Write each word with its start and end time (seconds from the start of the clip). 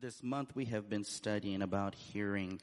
This 0.00 0.22
month 0.22 0.56
we 0.56 0.64
have 0.66 0.88
been 0.88 1.04
studying 1.04 1.60
about 1.60 1.94
hearing, 1.94 2.62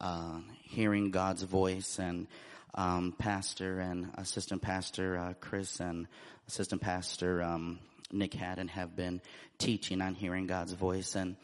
uh, 0.00 0.40
hearing 0.62 1.12
God's 1.12 1.44
voice, 1.44 2.00
and 2.00 2.26
um, 2.74 3.14
Pastor 3.16 3.78
and 3.78 4.10
Assistant 4.16 4.62
Pastor 4.62 5.16
uh, 5.16 5.34
Chris 5.40 5.78
and 5.78 6.08
Assistant 6.48 6.80
Pastor 6.82 7.40
um, 7.40 7.78
Nick 8.10 8.34
Haddon 8.34 8.66
have 8.66 8.96
been 8.96 9.20
teaching 9.58 10.02
on 10.02 10.14
hearing 10.16 10.48
God's 10.48 10.72
voice. 10.72 11.14
And 11.14 11.36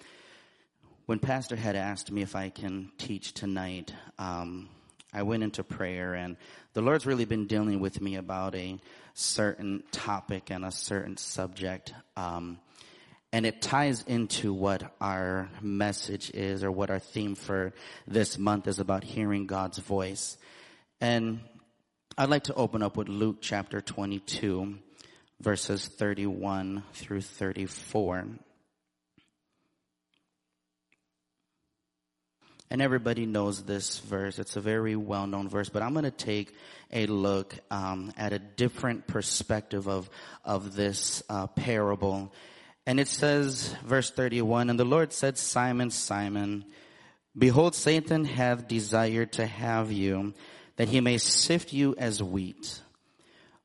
when 1.06 1.20
Pastor 1.20 1.54
had 1.54 1.76
asked 1.76 2.10
me 2.10 2.22
if 2.22 2.34
I 2.34 2.48
can 2.48 2.90
teach 2.98 3.32
tonight, 3.32 3.94
um, 4.18 4.68
I 5.12 5.22
went 5.22 5.44
into 5.44 5.62
prayer, 5.62 6.14
and 6.14 6.36
the 6.72 6.82
Lord's 6.82 7.06
really 7.06 7.26
been 7.26 7.46
dealing 7.46 7.78
with 7.78 8.00
me 8.00 8.16
about 8.16 8.56
a 8.56 8.80
certain 9.14 9.84
topic 9.92 10.50
and 10.50 10.64
a 10.64 10.72
certain 10.72 11.16
subject. 11.16 11.94
Um, 12.16 12.58
and 13.32 13.44
it 13.44 13.60
ties 13.60 14.02
into 14.06 14.52
what 14.54 14.94
our 15.00 15.50
message 15.60 16.30
is 16.30 16.64
or 16.64 16.70
what 16.70 16.90
our 16.90 16.98
theme 16.98 17.34
for 17.34 17.72
this 18.06 18.38
month 18.38 18.66
is 18.66 18.78
about 18.78 19.04
hearing 19.04 19.46
God's 19.46 19.78
voice. 19.78 20.38
And 21.00 21.40
I'd 22.16 22.30
like 22.30 22.44
to 22.44 22.54
open 22.54 22.82
up 22.82 22.96
with 22.96 23.08
Luke 23.08 23.38
chapter 23.40 23.80
22 23.80 24.78
verses 25.40 25.86
31 25.86 26.82
through 26.94 27.20
34. 27.20 28.26
And 32.70 32.82
everybody 32.82 33.24
knows 33.24 33.62
this 33.62 33.98
verse. 34.00 34.38
It's 34.38 34.56
a 34.56 34.60
very 34.60 34.94
well-known 34.94 35.48
verse, 35.48 35.70
but 35.70 35.82
I'm 35.82 35.92
going 35.92 36.04
to 36.04 36.10
take 36.10 36.54
a 36.92 37.06
look 37.06 37.54
um, 37.70 38.12
at 38.18 38.34
a 38.34 38.38
different 38.38 39.06
perspective 39.06 39.88
of 39.88 40.10
of 40.44 40.74
this 40.74 41.22
uh, 41.30 41.46
parable 41.46 42.32
and 42.88 42.98
it 42.98 43.06
says, 43.06 43.76
verse 43.84 44.10
31, 44.10 44.70
And 44.70 44.80
the 44.80 44.84
Lord 44.86 45.12
said, 45.12 45.36
Simon, 45.36 45.90
Simon, 45.90 46.64
behold, 47.36 47.74
Satan 47.74 48.24
hath 48.24 48.66
desired 48.66 49.32
to 49.32 49.44
have 49.44 49.92
you, 49.92 50.32
that 50.76 50.88
he 50.88 51.02
may 51.02 51.18
sift 51.18 51.74
you 51.74 51.94
as 51.98 52.22
wheat. 52.22 52.80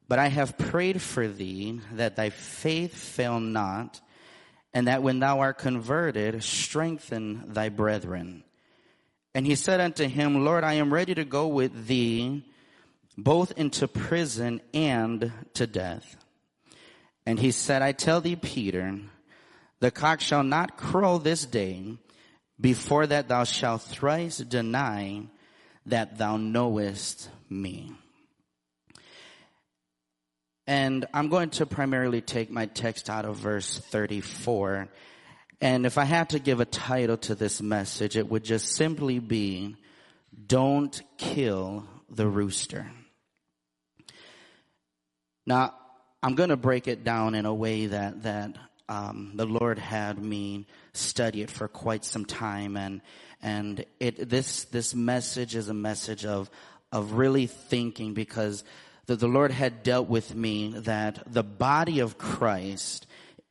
But 0.09 0.19
I 0.19 0.27
have 0.27 0.57
prayed 0.57 1.01
for 1.01 1.25
thee, 1.25 1.79
that 1.93 2.17
thy 2.17 2.31
faith 2.31 2.93
fail 2.93 3.39
not, 3.39 4.01
and 4.73 4.89
that 4.89 5.03
when 5.03 5.19
thou 5.19 5.39
art 5.39 5.57
converted, 5.57 6.43
strengthen 6.43 7.53
thy 7.53 7.69
brethren. 7.69 8.43
And 9.33 9.47
he 9.47 9.55
said 9.55 9.79
unto 9.79 10.05
him, 10.05 10.43
Lord, 10.43 10.65
I 10.65 10.73
am 10.73 10.93
ready 10.93 11.15
to 11.15 11.23
go 11.23 11.47
with 11.47 11.87
thee, 11.87 12.43
both 13.17 13.53
into 13.53 13.87
prison 13.87 14.59
and 14.73 15.31
to 15.53 15.65
death. 15.65 16.17
And 17.25 17.39
he 17.39 17.51
said, 17.51 17.81
I 17.81 17.93
tell 17.93 18.19
thee, 18.19 18.35
Peter, 18.35 18.99
the 19.83 19.91
cock 19.91 20.21
shall 20.21 20.45
not 20.45 20.77
crow 20.77 21.17
this 21.17 21.45
day 21.45 21.97
before 22.57 23.05
that 23.05 23.27
thou 23.27 23.43
shalt 23.43 23.81
thrice 23.81 24.37
deny 24.37 25.21
that 25.85 26.17
thou 26.17 26.37
knowest 26.37 27.29
me. 27.49 27.91
And 30.65 31.05
I'm 31.13 31.27
going 31.27 31.49
to 31.49 31.65
primarily 31.65 32.21
take 32.21 32.49
my 32.49 32.67
text 32.67 33.09
out 33.09 33.25
of 33.25 33.35
verse 33.35 33.77
34. 33.77 34.87
And 35.59 35.85
if 35.85 35.97
I 35.97 36.05
had 36.05 36.29
to 36.29 36.39
give 36.39 36.61
a 36.61 36.65
title 36.65 37.17
to 37.17 37.35
this 37.35 37.61
message, 37.61 38.15
it 38.15 38.29
would 38.29 38.45
just 38.45 38.73
simply 38.77 39.19
be, 39.19 39.75
Don't 40.47 41.01
Kill 41.17 41.85
the 42.09 42.29
Rooster. 42.29 42.89
Now, 45.45 45.73
I'm 46.21 46.35
going 46.35 46.51
to 46.51 46.55
break 46.55 46.87
it 46.87 47.03
down 47.03 47.35
in 47.35 47.45
a 47.45 47.53
way 47.53 47.87
that, 47.87 48.23
that 48.23 48.55
um, 48.93 49.31
the 49.33 49.45
Lord 49.45 49.79
had 49.79 50.23
me 50.23 50.67
study 50.93 51.41
it 51.41 51.49
for 51.49 51.67
quite 51.67 52.05
some 52.05 52.25
time, 52.25 52.77
and 52.77 53.01
and 53.41 53.85
it 53.99 54.29
this 54.29 54.65
this 54.65 54.93
message 54.93 55.55
is 55.55 55.67
a 55.67 55.73
message 55.73 56.25
of 56.25 56.49
of 56.91 57.13
really 57.13 57.47
thinking 57.47 58.13
because 58.13 58.63
the, 59.07 59.15
the 59.15 59.27
Lord 59.27 59.51
had 59.51 59.81
dealt 59.81 60.07
with 60.07 60.35
me 60.35 60.75
that 60.77 61.23
the 61.25 61.43
body 61.43 62.01
of 62.01 62.19
Christ 62.19 63.07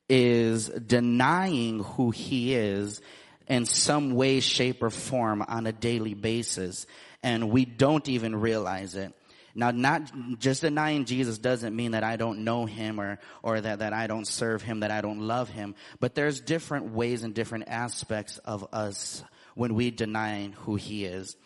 is 0.09 0.69
denying 0.69 1.83
who 1.83 2.13
He 2.13 2.55
is 2.55 3.01
in 3.49 3.67
some 3.67 4.15
way, 4.15 4.39
shape, 4.39 4.81
or 4.81 4.91
form 4.91 5.45
on 5.49 5.67
a 5.67 5.73
daily 5.73 6.15
basis, 6.15 6.87
and 7.21 7.51
we 7.51 7.65
don't 7.65 8.09
even 8.09 8.37
realize 8.37 8.95
it. 8.95 9.13
Now, 9.55 9.71
not 9.71 10.11
just 10.39 10.63
denying 10.63 11.05
Jesus 11.05 11.39
doesn't 11.39 11.77
mean 11.77 11.93
that 11.93 12.05
I 12.05 12.17
don't 12.17 12.41
know 12.41 12.65
him 12.65 13.01
or, 13.01 13.19
or 13.43 13.61
that, 13.61 13.81
that 13.81 13.93
I 13.93 14.07
don't 14.07 14.27
serve 14.27 14.63
him, 14.63 14.81
that 14.81 14.91
I 14.91 15.01
don't 15.01 15.21
love 15.21 15.51
him. 15.51 15.75
But 16.01 16.15
there's 16.15 16.41
different 16.41 16.93
ways 16.93 17.23
and 17.23 17.35
different 17.35 17.65
aspects 17.69 18.39
of 18.39 18.67
us 18.73 19.23
when 19.55 19.75
we 19.75 19.91
deny 19.91 20.53
who 20.61 20.77
he 20.77 21.05
is. 21.05 21.37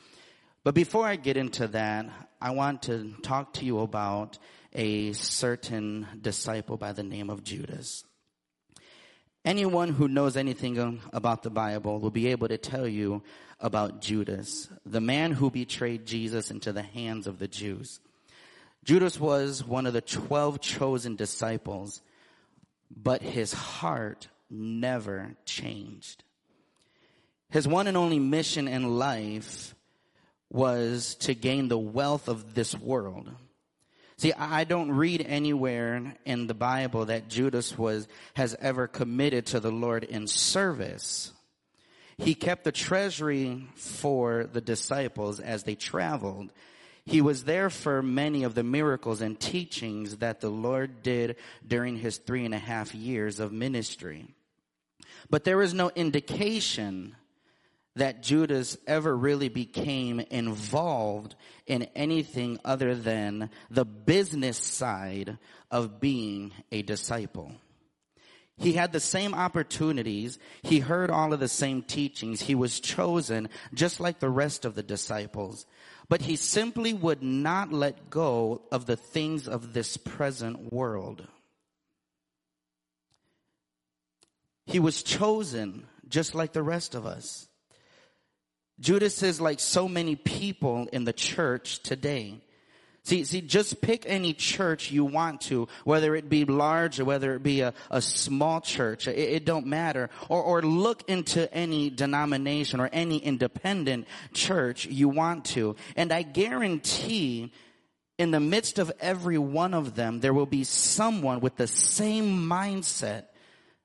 But 0.62 0.74
before 0.74 1.06
I 1.06 1.16
get 1.16 1.36
into 1.36 1.68
that, 1.68 2.06
I 2.40 2.50
want 2.50 2.82
to 2.82 3.14
talk 3.22 3.54
to 3.54 3.64
you 3.64 3.80
about 3.80 4.38
a 4.72 5.12
certain 5.12 6.06
disciple 6.20 6.76
by 6.76 6.92
the 6.92 7.02
name 7.02 7.30
of 7.30 7.42
Judas. 7.42 8.04
Anyone 9.44 9.90
who 9.90 10.08
knows 10.08 10.36
anything 10.36 11.00
about 11.12 11.44
the 11.44 11.50
Bible 11.50 12.00
will 12.00 12.10
be 12.10 12.28
able 12.28 12.48
to 12.48 12.58
tell 12.58 12.86
you 12.86 13.22
about 13.66 14.00
Judas, 14.00 14.68
the 14.86 15.00
man 15.00 15.32
who 15.32 15.50
betrayed 15.50 16.06
Jesus 16.06 16.52
into 16.52 16.72
the 16.72 16.82
hands 16.82 17.26
of 17.26 17.40
the 17.40 17.48
Jews. 17.48 17.98
Judas 18.84 19.18
was 19.18 19.64
one 19.64 19.86
of 19.86 19.92
the 19.92 20.00
12 20.00 20.60
chosen 20.60 21.16
disciples, 21.16 22.00
but 22.88 23.22
his 23.22 23.52
heart 23.52 24.28
never 24.48 25.34
changed. 25.44 26.22
His 27.50 27.66
one 27.66 27.88
and 27.88 27.96
only 27.96 28.20
mission 28.20 28.68
in 28.68 28.96
life 28.98 29.74
was 30.48 31.16
to 31.16 31.34
gain 31.34 31.66
the 31.66 31.76
wealth 31.76 32.28
of 32.28 32.54
this 32.54 32.72
world. 32.72 33.28
See, 34.16 34.32
I 34.32 34.62
don't 34.62 34.92
read 34.92 35.26
anywhere 35.28 36.14
in 36.24 36.46
the 36.46 36.54
Bible 36.54 37.06
that 37.06 37.28
Judas 37.28 37.76
was, 37.76 38.06
has 38.34 38.54
ever 38.60 38.86
committed 38.86 39.46
to 39.46 39.58
the 39.58 39.72
Lord 39.72 40.04
in 40.04 40.28
service. 40.28 41.32
He 42.18 42.34
kept 42.34 42.64
the 42.64 42.72
treasury 42.72 43.66
for 43.74 44.48
the 44.50 44.60
disciples 44.60 45.38
as 45.38 45.64
they 45.64 45.74
traveled. 45.74 46.50
He 47.04 47.20
was 47.20 47.44
there 47.44 47.70
for 47.70 48.02
many 48.02 48.42
of 48.42 48.54
the 48.54 48.64
miracles 48.64 49.20
and 49.20 49.38
teachings 49.38 50.16
that 50.16 50.40
the 50.40 50.50
Lord 50.50 51.02
did 51.02 51.36
during 51.66 51.96
his 51.96 52.16
three 52.18 52.44
and 52.44 52.54
a 52.54 52.58
half 52.58 52.94
years 52.94 53.38
of 53.38 53.52
ministry. 53.52 54.26
But 55.30 55.44
there 55.44 55.62
is 55.62 55.74
no 55.74 55.90
indication 55.94 57.14
that 57.96 58.22
Judas 58.22 58.76
ever 58.86 59.16
really 59.16 59.48
became 59.48 60.20
involved 60.20 61.34
in 61.66 61.84
anything 61.94 62.58
other 62.64 62.94
than 62.94 63.50
the 63.70 63.84
business 63.84 64.58
side 64.58 65.38
of 65.70 66.00
being 66.00 66.52
a 66.70 66.82
disciple. 66.82 67.52
He 68.58 68.72
had 68.72 68.92
the 68.92 69.00
same 69.00 69.34
opportunities. 69.34 70.38
He 70.62 70.80
heard 70.80 71.10
all 71.10 71.32
of 71.32 71.40
the 71.40 71.48
same 71.48 71.82
teachings. 71.82 72.40
He 72.40 72.54
was 72.54 72.80
chosen 72.80 73.48
just 73.74 74.00
like 74.00 74.18
the 74.18 74.30
rest 74.30 74.64
of 74.64 74.74
the 74.74 74.82
disciples. 74.82 75.66
But 76.08 76.22
he 76.22 76.36
simply 76.36 76.94
would 76.94 77.22
not 77.22 77.72
let 77.72 78.08
go 78.08 78.62
of 78.72 78.86
the 78.86 78.96
things 78.96 79.46
of 79.46 79.72
this 79.72 79.96
present 79.96 80.72
world. 80.72 81.26
He 84.64 84.80
was 84.80 85.02
chosen 85.02 85.86
just 86.08 86.34
like 86.34 86.52
the 86.52 86.62
rest 86.62 86.94
of 86.94 87.06
us. 87.06 87.48
Judas 88.80 89.22
is 89.22 89.40
like 89.40 89.60
so 89.60 89.88
many 89.88 90.16
people 90.16 90.88
in 90.92 91.04
the 91.04 91.12
church 91.12 91.82
today. 91.82 92.40
See, 93.06 93.22
see, 93.22 93.40
just 93.40 93.80
pick 93.80 94.02
any 94.04 94.32
church 94.32 94.90
you 94.90 95.04
want 95.04 95.42
to, 95.42 95.68
whether 95.84 96.16
it 96.16 96.28
be 96.28 96.44
large 96.44 96.98
or 96.98 97.04
whether 97.04 97.34
it 97.34 97.42
be 97.44 97.60
a, 97.60 97.72
a 97.88 98.02
small 98.02 98.60
church. 98.60 99.06
It, 99.06 99.16
it 99.16 99.44
don't 99.44 99.66
matter. 99.66 100.10
Or, 100.28 100.42
or 100.42 100.60
look 100.60 101.08
into 101.08 101.52
any 101.54 101.88
denomination 101.88 102.80
or 102.80 102.90
any 102.92 103.18
independent 103.18 104.08
church 104.34 104.86
you 104.86 105.08
want 105.08 105.44
to. 105.44 105.76
And 105.94 106.12
I 106.12 106.22
guarantee 106.22 107.52
in 108.18 108.32
the 108.32 108.40
midst 108.40 108.80
of 108.80 108.90
every 108.98 109.38
one 109.38 109.72
of 109.72 109.94
them, 109.94 110.18
there 110.18 110.34
will 110.34 110.44
be 110.44 110.64
someone 110.64 111.38
with 111.38 111.54
the 111.54 111.68
same 111.68 112.48
mindset 112.48 113.26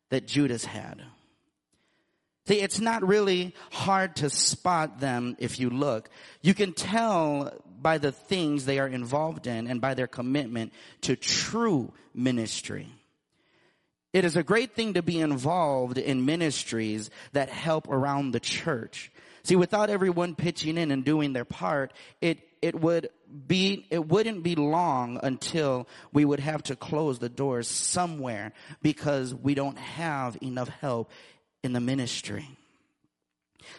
that 0.10 0.26
Judas 0.26 0.66
had. 0.66 1.00
See, 2.48 2.60
it's 2.60 2.80
not 2.80 3.08
really 3.08 3.54
hard 3.72 4.16
to 4.18 4.30
spot 4.30 5.00
them 5.00 5.36
if 5.38 5.60
you 5.60 5.70
look. 5.70 6.10
You 6.42 6.54
can 6.54 6.74
tell 6.74 7.54
by 7.82 7.98
the 7.98 8.12
things 8.12 8.66
they 8.66 8.80
are 8.80 8.88
involved 8.88 9.48
in 9.48 9.68
and 9.68 9.80
by 9.80 9.94
their 9.94 10.08
commitment 10.08 10.74
to 11.02 11.16
true 11.16 11.94
ministry. 12.14 12.88
It 14.14 14.26
is 14.26 14.36
a 14.36 14.44
great 14.44 14.76
thing 14.76 14.96
to 14.96 15.04
be 15.04 15.20
involved 15.20 15.98
in 15.98 16.26
ministries 16.26 17.10
that 17.32 17.50
help 17.50 17.88
around 17.88 18.32
the 18.32 18.40
church. 18.40 19.12
See, 19.44 19.56
without 19.56 19.90
everyone 19.90 20.36
pitching 20.36 20.78
in 20.78 20.92
and 20.92 21.06
doing 21.06 21.34
their 21.34 21.46
part, 21.46 21.94
it, 22.20 22.40
it 22.62 22.80
would 22.80 23.10
be, 23.48 23.88
it 23.90 24.06
wouldn't 24.08 24.44
be 24.44 24.56
long 24.56 25.20
until 25.24 25.88
we 26.12 26.26
would 26.26 26.42
have 26.42 26.64
to 26.64 26.76
close 26.76 27.20
the 27.20 27.30
doors 27.30 27.68
somewhere 27.68 28.52
because 28.82 29.34
we 29.34 29.56
don't 29.56 29.78
have 29.78 30.38
enough 30.42 30.70
help 30.70 31.10
in 31.64 31.74
the 31.74 31.80
ministry. 31.80 32.48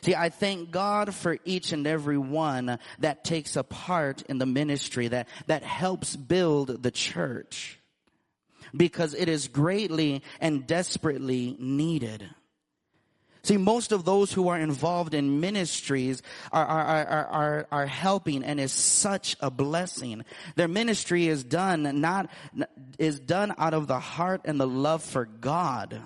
See, 0.02 0.14
I 0.14 0.30
thank 0.30 0.70
God 0.70 1.14
for 1.14 1.38
each 1.44 1.72
and 1.72 1.86
every 1.86 2.18
one 2.18 2.78
that 3.00 3.24
takes 3.24 3.56
a 3.56 3.64
part 3.64 4.22
in 4.22 4.38
the 4.38 4.46
ministry 4.46 5.08
that, 5.08 5.28
that 5.46 5.62
helps 5.62 6.16
build 6.16 6.82
the 6.82 6.90
church 6.90 7.78
because 8.74 9.14
it 9.14 9.28
is 9.28 9.48
greatly 9.48 10.22
and 10.40 10.66
desperately 10.66 11.56
needed. 11.58 12.28
See, 13.44 13.56
most 13.56 13.90
of 13.90 14.04
those 14.04 14.32
who 14.32 14.48
are 14.48 14.58
involved 14.58 15.14
in 15.14 15.40
ministries 15.40 16.22
are, 16.52 16.64
are, 16.64 17.06
are, 17.06 17.26
are, 17.26 17.66
are 17.72 17.86
helping 17.86 18.44
and 18.44 18.60
is 18.60 18.70
such 18.70 19.36
a 19.40 19.50
blessing. 19.50 20.24
Their 20.54 20.68
ministry 20.68 21.26
is 21.26 21.42
done 21.42 22.00
not, 22.00 22.30
is 22.98 23.18
done 23.18 23.52
out 23.58 23.74
of 23.74 23.88
the 23.88 23.98
heart 23.98 24.42
and 24.44 24.60
the 24.60 24.66
love 24.66 25.02
for 25.02 25.24
God 25.24 26.00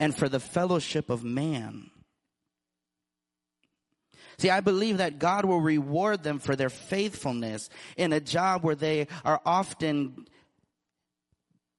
and 0.00 0.16
for 0.16 0.28
the 0.28 0.40
fellowship 0.40 1.10
of 1.10 1.24
man. 1.24 1.90
See, 4.38 4.50
I 4.50 4.60
believe 4.60 4.98
that 4.98 5.18
God 5.18 5.44
will 5.44 5.60
reward 5.60 6.22
them 6.22 6.38
for 6.38 6.56
their 6.56 6.70
faithfulness 6.70 7.70
in 7.96 8.12
a 8.12 8.20
job 8.20 8.64
where 8.64 8.74
they 8.74 9.06
are 9.24 9.40
often, 9.46 10.26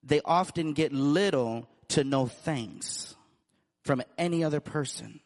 they 0.04 0.22
often 0.24 0.74
get 0.74 0.94
little 0.94 1.68
to 1.90 2.04
no 2.04 2.28
thanks 2.28 3.16
from 3.84 4.02
any 4.18 4.44
other 4.44 4.62
person. 4.62 5.20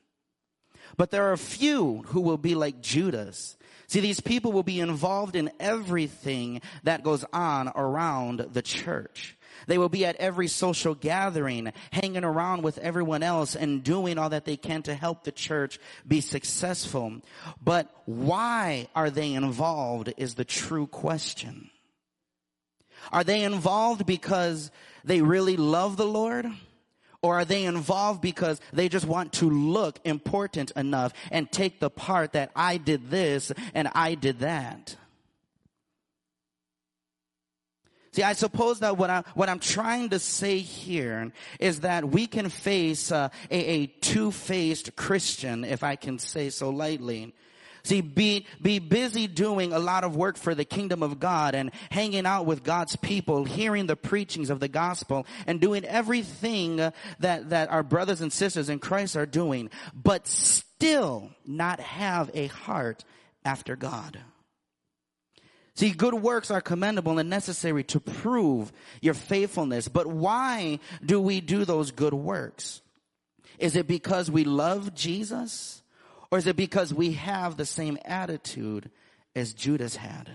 But 0.98 1.12
there 1.12 1.32
are 1.32 1.38
few 1.38 2.04
who 2.08 2.22
will 2.22 2.38
be 2.38 2.56
like 2.56 2.82
Judas. 2.82 3.58
See, 3.88 4.00
these 4.00 4.20
people 4.20 4.52
will 4.52 4.64
be 4.64 4.80
involved 4.80 5.36
in 5.36 5.52
everything 5.60 6.62
that 6.84 7.04
goes 7.04 7.24
on 7.32 7.72
around 7.76 8.40
the 8.54 8.62
church. 8.62 9.38
They 9.70 9.78
will 9.78 9.88
be 9.88 10.04
at 10.04 10.16
every 10.16 10.48
social 10.48 10.96
gathering, 10.96 11.72
hanging 11.92 12.24
around 12.24 12.64
with 12.64 12.80
everyone 12.80 13.22
else 13.22 13.56
and 13.56 13.84
doing 13.84 14.18
all 14.18 14.30
that 14.30 14.44
they 14.44 14.58
can 14.58 14.82
to 14.84 14.96
help 14.96 15.24
the 15.24 15.32
church 15.32 15.78
be 16.08 16.22
successful. 16.22 17.22
But 17.64 17.88
why 18.06 18.88
are 18.96 19.12
they 19.12 19.32
involved 19.32 20.12
is 20.18 20.34
the 20.34 20.44
true 20.44 20.88
question. 20.88 21.70
Are 23.12 23.24
they 23.24 23.44
involved 23.44 24.08
because 24.08 24.72
they 25.04 25.22
really 25.22 25.56
love 25.56 25.98
the 25.98 26.08
Lord? 26.08 26.48
Or 27.22 27.38
are 27.38 27.46
they 27.46 27.66
involved 27.66 28.22
because 28.22 28.60
they 28.74 28.90
just 28.90 29.06
want 29.06 29.34
to 29.34 29.52
look 29.52 30.00
important 30.04 30.72
enough 30.72 31.14
and 31.30 31.52
take 31.52 31.80
the 31.80 31.92
part 31.92 32.34
that 32.34 32.50
I 32.56 32.78
did 32.78 33.12
this 33.12 33.52
and 33.76 33.88
I 33.94 34.16
did 34.16 34.40
that? 34.40 34.96
See, 38.12 38.24
I 38.24 38.34
suppose 38.34 38.80
that 38.80 38.98
what, 38.98 39.10
I, 39.10 39.24
what 39.36 39.50
I'm 39.50 39.60
trying 39.60 40.10
to 40.10 40.20
say 40.20 40.60
here 40.60 41.32
is 41.60 41.82
that 41.82 42.10
we 42.10 42.26
can 42.26 42.50
face 42.50 43.12
uh, 43.12 43.30
a, 43.52 43.58
a 43.58 43.86
two-faced 43.88 44.96
Christian, 44.96 45.64
if 45.64 45.84
I 45.84 45.96
can 45.96 46.18
say 46.18 46.50
so 46.50 46.70
lightly. 46.70 47.34
See, 47.84 48.02
be, 48.02 48.46
be 48.62 48.80
busy 48.80 49.28
doing 49.28 49.74
a 49.74 49.80
lot 49.80 50.04
of 50.04 50.16
work 50.16 50.38
for 50.38 50.54
the 50.54 50.66
kingdom 50.66 51.02
of 51.02 51.20
God 51.20 51.56
and 51.56 51.72
hanging 51.90 52.26
out 52.26 52.46
with 52.46 52.64
God's 52.64 52.96
people, 52.96 53.46
hearing 53.46 53.88
the 53.88 53.96
preachings 53.96 54.50
of 54.50 54.60
the 54.60 54.68
gospel 54.68 55.26
and 55.48 55.62
doing 55.62 55.86
everything 55.86 56.78
that, 56.78 57.50
that 57.50 57.70
our 57.70 57.84
brothers 57.84 58.22
and 58.22 58.34
sisters 58.34 58.70
in 58.70 58.80
Christ 58.80 59.16
are 59.16 59.26
doing, 59.26 59.70
but 59.94 60.28
still 60.28 61.30
not 61.46 61.80
have 61.80 62.30
a 62.34 62.48
heart 62.48 63.06
after 63.46 63.76
God. 63.76 64.20
See, 65.80 65.92
good 65.92 66.14
works 66.14 66.52
are 66.52 66.60
commendable 66.60 67.20
and 67.20 67.30
necessary 67.30 67.86
to 67.86 68.02
prove 68.02 68.74
your 69.00 69.14
faithfulness. 69.14 69.88
But 69.88 70.08
why 70.08 70.80
do 71.02 71.22
we 71.22 71.40
do 71.40 71.64
those 71.64 71.92
good 71.92 72.14
works? 72.14 72.82
Is 73.60 73.78
it 73.78 73.88
because 73.88 74.30
we 74.30 74.44
love 74.44 74.94
Jesus? 74.94 75.82
Or 76.32 76.38
is 76.38 76.48
it 76.48 76.58
because 76.58 76.94
we 76.94 77.14
have 77.14 77.56
the 77.56 77.66
same 77.66 77.98
attitude 78.04 78.92
as 79.38 79.54
Judas 79.54 79.96
had? 79.96 80.30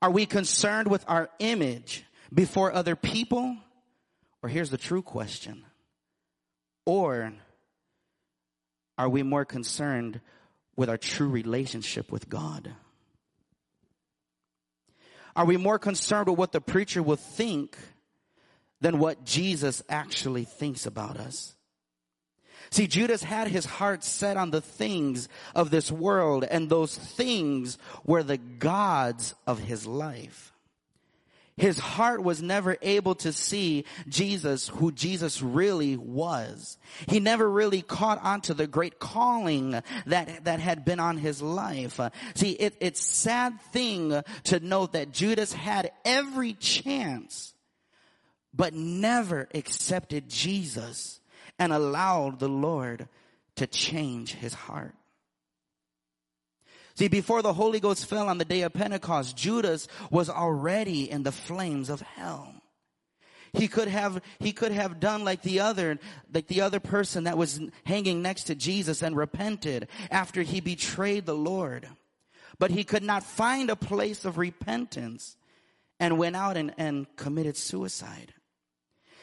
Are 0.00 0.12
we 0.12 0.26
concerned 0.26 0.86
with 0.86 1.04
our 1.08 1.28
image 1.40 2.04
before 2.32 2.72
other 2.72 2.94
people? 2.94 3.56
Or 4.44 4.48
here's 4.48 4.70
the 4.70 4.78
true 4.78 5.02
question. 5.02 5.64
Or 6.84 7.32
are 8.96 9.08
we 9.08 9.24
more 9.24 9.44
concerned 9.44 10.20
with 10.76 10.88
our 10.88 10.98
true 10.98 11.28
relationship 11.28 12.12
with 12.12 12.28
God? 12.28 12.72
Are 15.36 15.44
we 15.44 15.58
more 15.58 15.78
concerned 15.78 16.28
with 16.28 16.38
what 16.38 16.52
the 16.52 16.62
preacher 16.62 17.02
will 17.02 17.16
think 17.16 17.76
than 18.80 18.98
what 18.98 19.24
Jesus 19.24 19.82
actually 19.88 20.44
thinks 20.44 20.86
about 20.86 21.18
us? 21.18 21.54
See, 22.70 22.86
Judas 22.86 23.22
had 23.22 23.48
his 23.48 23.66
heart 23.66 24.02
set 24.02 24.36
on 24.36 24.50
the 24.50 24.62
things 24.62 25.28
of 25.54 25.70
this 25.70 25.92
world, 25.92 26.42
and 26.42 26.68
those 26.68 26.96
things 26.96 27.78
were 28.04 28.22
the 28.22 28.38
gods 28.38 29.34
of 29.46 29.60
his 29.60 29.86
life. 29.86 30.52
His 31.56 31.78
heart 31.78 32.22
was 32.22 32.42
never 32.42 32.76
able 32.82 33.14
to 33.16 33.32
see 33.32 33.86
Jesus, 34.08 34.68
who 34.68 34.92
Jesus 34.92 35.40
really 35.40 35.96
was. 35.96 36.76
He 37.08 37.18
never 37.18 37.48
really 37.48 37.80
caught 37.80 38.22
on 38.22 38.42
to 38.42 38.54
the 38.54 38.66
great 38.66 38.98
calling 38.98 39.70
that, 40.04 40.44
that 40.44 40.60
had 40.60 40.84
been 40.84 41.00
on 41.00 41.16
his 41.16 41.40
life. 41.40 41.98
See, 42.34 42.50
it, 42.50 42.76
it's 42.80 43.00
sad 43.00 43.58
thing 43.72 44.22
to 44.44 44.60
note 44.60 44.92
that 44.92 45.12
Judas 45.12 45.52
had 45.52 45.92
every 46.04 46.52
chance, 46.52 47.54
but 48.52 48.74
never 48.74 49.48
accepted 49.54 50.28
Jesus 50.28 51.20
and 51.58 51.72
allowed 51.72 52.38
the 52.38 52.48
Lord 52.50 53.08
to 53.56 53.66
change 53.66 54.34
his 54.34 54.52
heart. 54.52 54.94
See, 56.96 57.08
before 57.08 57.42
the 57.42 57.52
Holy 57.52 57.78
Ghost 57.78 58.06
fell 58.06 58.28
on 58.28 58.38
the 58.38 58.44
day 58.44 58.62
of 58.62 58.72
Pentecost, 58.72 59.36
Judas 59.36 59.86
was 60.10 60.30
already 60.30 61.10
in 61.10 61.24
the 61.24 61.32
flames 61.32 61.90
of 61.90 62.00
hell. 62.00 62.54
He 63.52 63.68
could 63.68 63.88
have, 63.88 64.22
he 64.38 64.52
could 64.52 64.72
have 64.72 64.98
done 64.98 65.24
like 65.24 65.42
the 65.42 65.60
other, 65.60 65.98
like 66.32 66.46
the 66.46 66.62
other 66.62 66.80
person 66.80 67.24
that 67.24 67.38
was 67.38 67.60
hanging 67.84 68.22
next 68.22 68.44
to 68.44 68.54
Jesus 68.54 69.02
and 69.02 69.16
repented 69.16 69.88
after 70.10 70.42
he 70.42 70.60
betrayed 70.60 71.26
the 71.26 71.34
Lord. 71.34 71.88
But 72.58 72.70
he 72.70 72.84
could 72.84 73.02
not 73.02 73.22
find 73.22 73.68
a 73.68 73.76
place 73.76 74.24
of 74.24 74.38
repentance 74.38 75.36
and 76.00 76.18
went 76.18 76.36
out 76.36 76.56
and, 76.56 76.72
and 76.78 77.06
committed 77.16 77.56
suicide. 77.56 78.32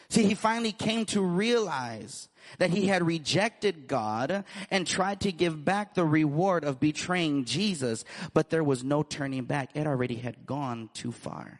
See, 0.09 0.23
he 0.23 0.35
finally 0.35 0.71
came 0.71 1.05
to 1.07 1.21
realize 1.21 2.29
that 2.59 2.71
he 2.71 2.87
had 2.87 3.05
rejected 3.05 3.87
God 3.87 4.43
and 4.69 4.87
tried 4.87 5.21
to 5.21 5.31
give 5.31 5.63
back 5.63 5.93
the 5.93 6.05
reward 6.05 6.63
of 6.63 6.79
betraying 6.79 7.45
Jesus, 7.45 8.05
but 8.33 8.49
there 8.49 8.63
was 8.63 8.83
no 8.83 9.03
turning 9.03 9.45
back. 9.45 9.69
It 9.73 9.87
already 9.87 10.15
had 10.15 10.45
gone 10.45 10.89
too 10.93 11.11
far. 11.11 11.59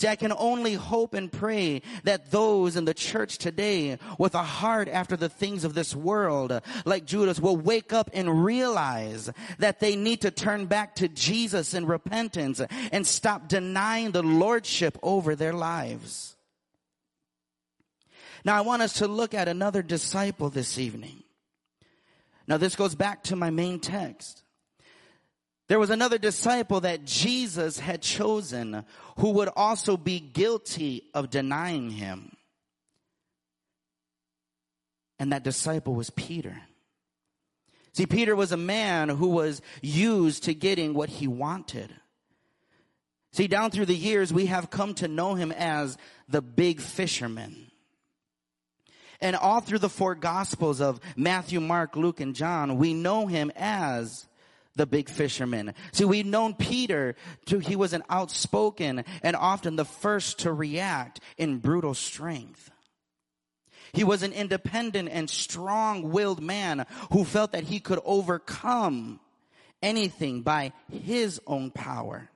See, 0.00 0.08
I 0.08 0.16
can 0.16 0.32
only 0.32 0.72
hope 0.72 1.12
and 1.12 1.30
pray 1.30 1.82
that 2.04 2.30
those 2.30 2.74
in 2.74 2.86
the 2.86 2.94
church 2.94 3.36
today 3.36 3.98
with 4.18 4.34
a 4.34 4.42
heart 4.42 4.88
after 4.88 5.14
the 5.14 5.28
things 5.28 5.62
of 5.62 5.74
this 5.74 5.94
world, 5.94 6.58
like 6.86 7.04
Judas, 7.04 7.38
will 7.38 7.58
wake 7.58 7.92
up 7.92 8.08
and 8.14 8.42
realize 8.42 9.30
that 9.58 9.78
they 9.78 9.96
need 9.96 10.22
to 10.22 10.30
turn 10.30 10.64
back 10.64 10.94
to 10.94 11.08
Jesus 11.08 11.74
in 11.74 11.84
repentance 11.84 12.62
and 12.92 13.06
stop 13.06 13.46
denying 13.46 14.12
the 14.12 14.22
lordship 14.22 14.96
over 15.02 15.36
their 15.36 15.52
lives. 15.52 16.34
Now 18.44 18.56
I 18.56 18.62
want 18.62 18.82
us 18.82 18.94
to 18.94 19.06
look 19.06 19.34
at 19.34 19.48
another 19.48 19.82
disciple 19.82 20.50
this 20.50 20.78
evening. 20.78 21.22
Now 22.46 22.56
this 22.56 22.76
goes 22.76 22.94
back 22.94 23.22
to 23.24 23.36
my 23.36 23.50
main 23.50 23.80
text. 23.80 24.42
There 25.68 25.78
was 25.78 25.90
another 25.90 26.18
disciple 26.18 26.80
that 26.80 27.04
Jesus 27.04 27.78
had 27.78 28.02
chosen 28.02 28.84
who 29.18 29.30
would 29.30 29.48
also 29.54 29.96
be 29.96 30.18
guilty 30.18 31.04
of 31.14 31.30
denying 31.30 31.90
him. 31.90 32.36
And 35.20 35.32
that 35.32 35.44
disciple 35.44 35.94
was 35.94 36.10
Peter. 36.10 36.60
See, 37.92 38.06
Peter 38.06 38.34
was 38.34 38.50
a 38.50 38.56
man 38.56 39.08
who 39.10 39.28
was 39.28 39.62
used 39.80 40.44
to 40.44 40.54
getting 40.54 40.94
what 40.94 41.08
he 41.08 41.28
wanted. 41.28 41.94
See, 43.32 43.46
down 43.46 43.70
through 43.70 43.86
the 43.86 43.94
years, 43.94 44.32
we 44.32 44.46
have 44.46 44.70
come 44.70 44.94
to 44.94 45.06
know 45.06 45.34
him 45.34 45.52
as 45.52 45.98
the 46.28 46.42
big 46.42 46.80
fisherman. 46.80 47.69
And 49.20 49.36
all 49.36 49.60
through 49.60 49.80
the 49.80 49.88
four 49.88 50.14
gospels 50.14 50.80
of 50.80 51.00
Matthew, 51.16 51.60
Mark, 51.60 51.96
Luke, 51.96 52.20
and 52.20 52.34
John, 52.34 52.78
we 52.78 52.94
know 52.94 53.26
him 53.26 53.52
as 53.54 54.26
the 54.76 54.86
big 54.86 55.10
fisherman. 55.10 55.74
See, 55.92 56.04
we've 56.04 56.24
known 56.24 56.54
Peter 56.54 57.16
to, 57.46 57.58
he 57.58 57.76
was 57.76 57.92
an 57.92 58.02
outspoken 58.08 59.04
and 59.22 59.36
often 59.36 59.76
the 59.76 59.84
first 59.84 60.40
to 60.40 60.52
react 60.52 61.20
in 61.36 61.58
brutal 61.58 61.92
strength. 61.92 62.70
He 63.92 64.04
was 64.04 64.22
an 64.22 64.32
independent 64.32 65.08
and 65.10 65.28
strong-willed 65.28 66.40
man 66.40 66.86
who 67.12 67.24
felt 67.24 67.52
that 67.52 67.64
he 67.64 67.80
could 67.80 68.00
overcome 68.04 69.20
anything 69.82 70.42
by 70.42 70.72
his 70.90 71.40
own 71.46 71.70
power. 71.72 72.30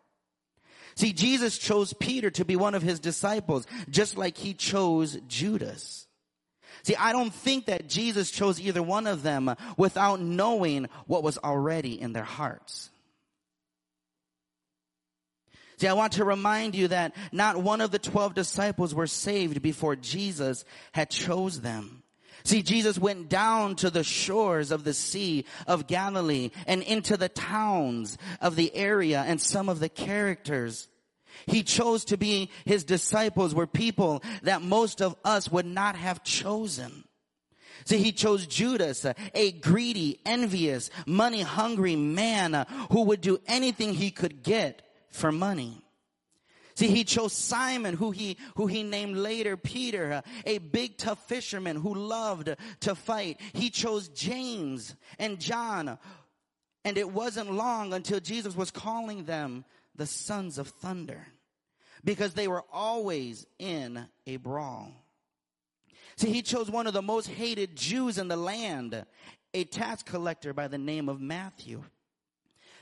See, 0.97 1.13
Jesus 1.13 1.57
chose 1.57 1.93
Peter 1.93 2.31
to 2.33 2.45
be 2.45 2.57
one 2.57 2.75
of 2.75 2.83
his 2.83 3.01
disciples, 3.01 3.67
just 3.89 4.17
like 4.17 4.37
he 4.37 4.55
chose 4.55 5.17
Judas. 5.29 6.04
See, 6.85 6.97
I 6.97 7.13
don't 7.13 7.33
think 7.33 7.67
that 7.67 7.89
Jesus 7.89 8.31
chose 8.31 8.61
either 8.61 8.83
one 8.83 9.07
of 9.07 9.23
them 9.23 9.55
without 9.79 10.21
knowing 10.21 10.89
what 11.07 11.23
was 11.23 11.39
already 11.39 11.99
in 11.99 12.13
their 12.13 12.25
hearts. 12.25 12.91
See, 15.79 15.89
I 15.89 15.95
want 15.95 16.13
to 16.15 16.25
remind 16.25 16.75
you 16.75 16.89
that 16.89 17.17
not 17.33 17.57
one 17.57 17.81
of 17.81 17.91
the 17.91 17.99
twelve 17.99 18.35
disciples 18.35 18.95
were 18.95 19.07
saved 19.07 19.63
before 19.63 19.97
Jesus 19.97 20.65
had 20.93 21.11
chose 21.11 21.63
them. 21.63 22.03
See, 22.45 22.63
Jesus 22.63 22.99
went 22.99 23.31
down 23.31 23.77
to 23.77 23.89
the 23.89 24.05
shores 24.05 24.71
of 24.71 24.85
the 24.85 24.93
Sea 24.93 25.47
of 25.67 25.87
Galilee 25.87 26.51
and 26.67 26.83
into 26.83 27.17
the 27.17 27.31
towns 27.31 28.19
of 28.43 28.57
the 28.57 28.75
area 28.77 29.25
and 29.27 29.41
some 29.41 29.71
of 29.71 29.81
the 29.81 29.89
characters. 29.89 30.87
He 31.47 31.63
chose 31.63 32.05
to 32.07 32.17
be 32.17 32.51
his 32.65 32.85
disciples 32.85 33.55
were 33.55 33.67
people 33.67 34.23
that 34.43 34.63
most 34.63 35.01
of 35.03 35.17
us 35.25 35.51
would 35.51 35.67
not 35.67 35.97
have 35.97 36.23
chosen. 36.23 37.05
See, 37.85 37.99
he 37.99 38.13
chose 38.13 38.47
Judas, 38.47 39.05
a 39.35 39.53
greedy, 39.53 40.21
envious, 40.25 40.91
money 41.07 41.43
hungry 41.43 41.97
man 41.97 42.55
uh, 42.55 42.65
who 42.91 43.03
would 43.03 43.21
do 43.21 43.39
anything 43.47 43.93
he 43.93 44.11
could 44.11 44.43
get 44.43 44.83
for 45.11 45.31
money. 45.31 45.83
See, 46.77 46.89
he 46.89 47.05
chose 47.05 47.33
Simon, 47.33 47.95
who 47.95 48.11
he, 48.11 48.37
who 48.57 48.67
he 48.67 48.83
named 48.83 49.17
later 49.17 49.57
Peter, 49.57 50.13
uh, 50.13 50.23
a 50.45 50.59
big 50.59 50.97
tough 50.97 51.29
fisherman 51.29 51.77
who 51.77 51.95
loved 51.95 52.55
to 52.81 52.95
fight. 52.95 53.41
He 53.53 53.71
chose 53.71 54.09
James 54.09 54.97
and 55.19 55.39
John. 55.39 55.99
And 56.85 56.99
it 56.99 57.11
wasn't 57.11 57.53
long 57.53 57.93
until 57.93 58.19
Jesus 58.19 58.57
was 58.57 58.71
calling 58.71 59.25
them 59.25 59.65
the 59.95 60.07
sons 60.07 60.59
of 60.59 60.69
thunder 60.69 61.27
because 62.05 62.35
they 62.35 62.49
were 62.49 62.65
always 62.73 63.47
in 63.59 64.07
a 64.27 64.37
brawl. 64.37 64.93
See, 66.17 66.31
he 66.31 66.43
chose 66.43 66.71
one 66.71 66.87
of 66.87 66.93
the 66.93 67.03
most 67.03 67.29
hated 67.29 67.77
Jews 67.77 68.19
in 68.19 68.29
the 68.29 68.37
land, 68.37 69.05
a 69.53 69.65
tax 69.65 70.03
collector 70.03 70.53
by 70.53 70.69
the 70.69 70.79
name 70.79 71.09
of 71.09 71.21
Matthew. 71.21 71.83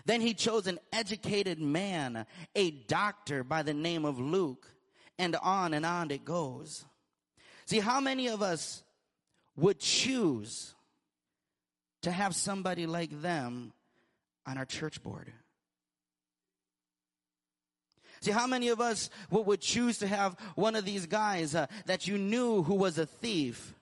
Then 0.04 0.21
he 0.21 0.35
chose 0.35 0.66
an 0.66 0.81
educated 0.92 1.61
man, 1.61 2.26
a 2.54 2.71
doctor 2.71 3.45
by 3.45 3.62
the 3.62 3.75
name 3.75 4.04
of 4.04 4.19
Luke, 4.19 4.66
and 5.19 5.37
on 5.37 5.75
and 5.75 5.87
on 5.87 6.11
it 6.11 6.25
goes. 6.25 6.85
See, 7.66 7.78
how 7.78 8.00
many 8.00 8.28
of 8.28 8.42
us 8.42 8.83
would 9.57 9.78
choose 9.78 10.75
to 12.02 12.11
have 12.11 12.35
somebody 12.35 12.87
like 12.87 13.23
them 13.23 13.73
on 14.47 14.59
our 14.59 14.64
church 14.64 15.02
board? 15.02 15.33
See, 18.23 18.31
how 18.31 18.47
many 18.47 18.69
of 18.69 18.81
us 18.81 19.11
would 19.31 19.61
choose 19.61 19.99
to 19.99 20.07
have 20.07 20.37
one 20.55 20.76
of 20.76 20.85
these 20.85 21.07
guys 21.07 21.55
uh, 21.55 21.67
that 21.87 22.07
you 22.07 22.17
knew 22.17 22.62
who 22.62 22.75
was 22.75 22.99
a 22.99 23.05
thief 23.05 23.75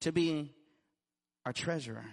to 0.00 0.12
be 0.12 0.54
our 1.44 1.52
treasurer? 1.52 2.06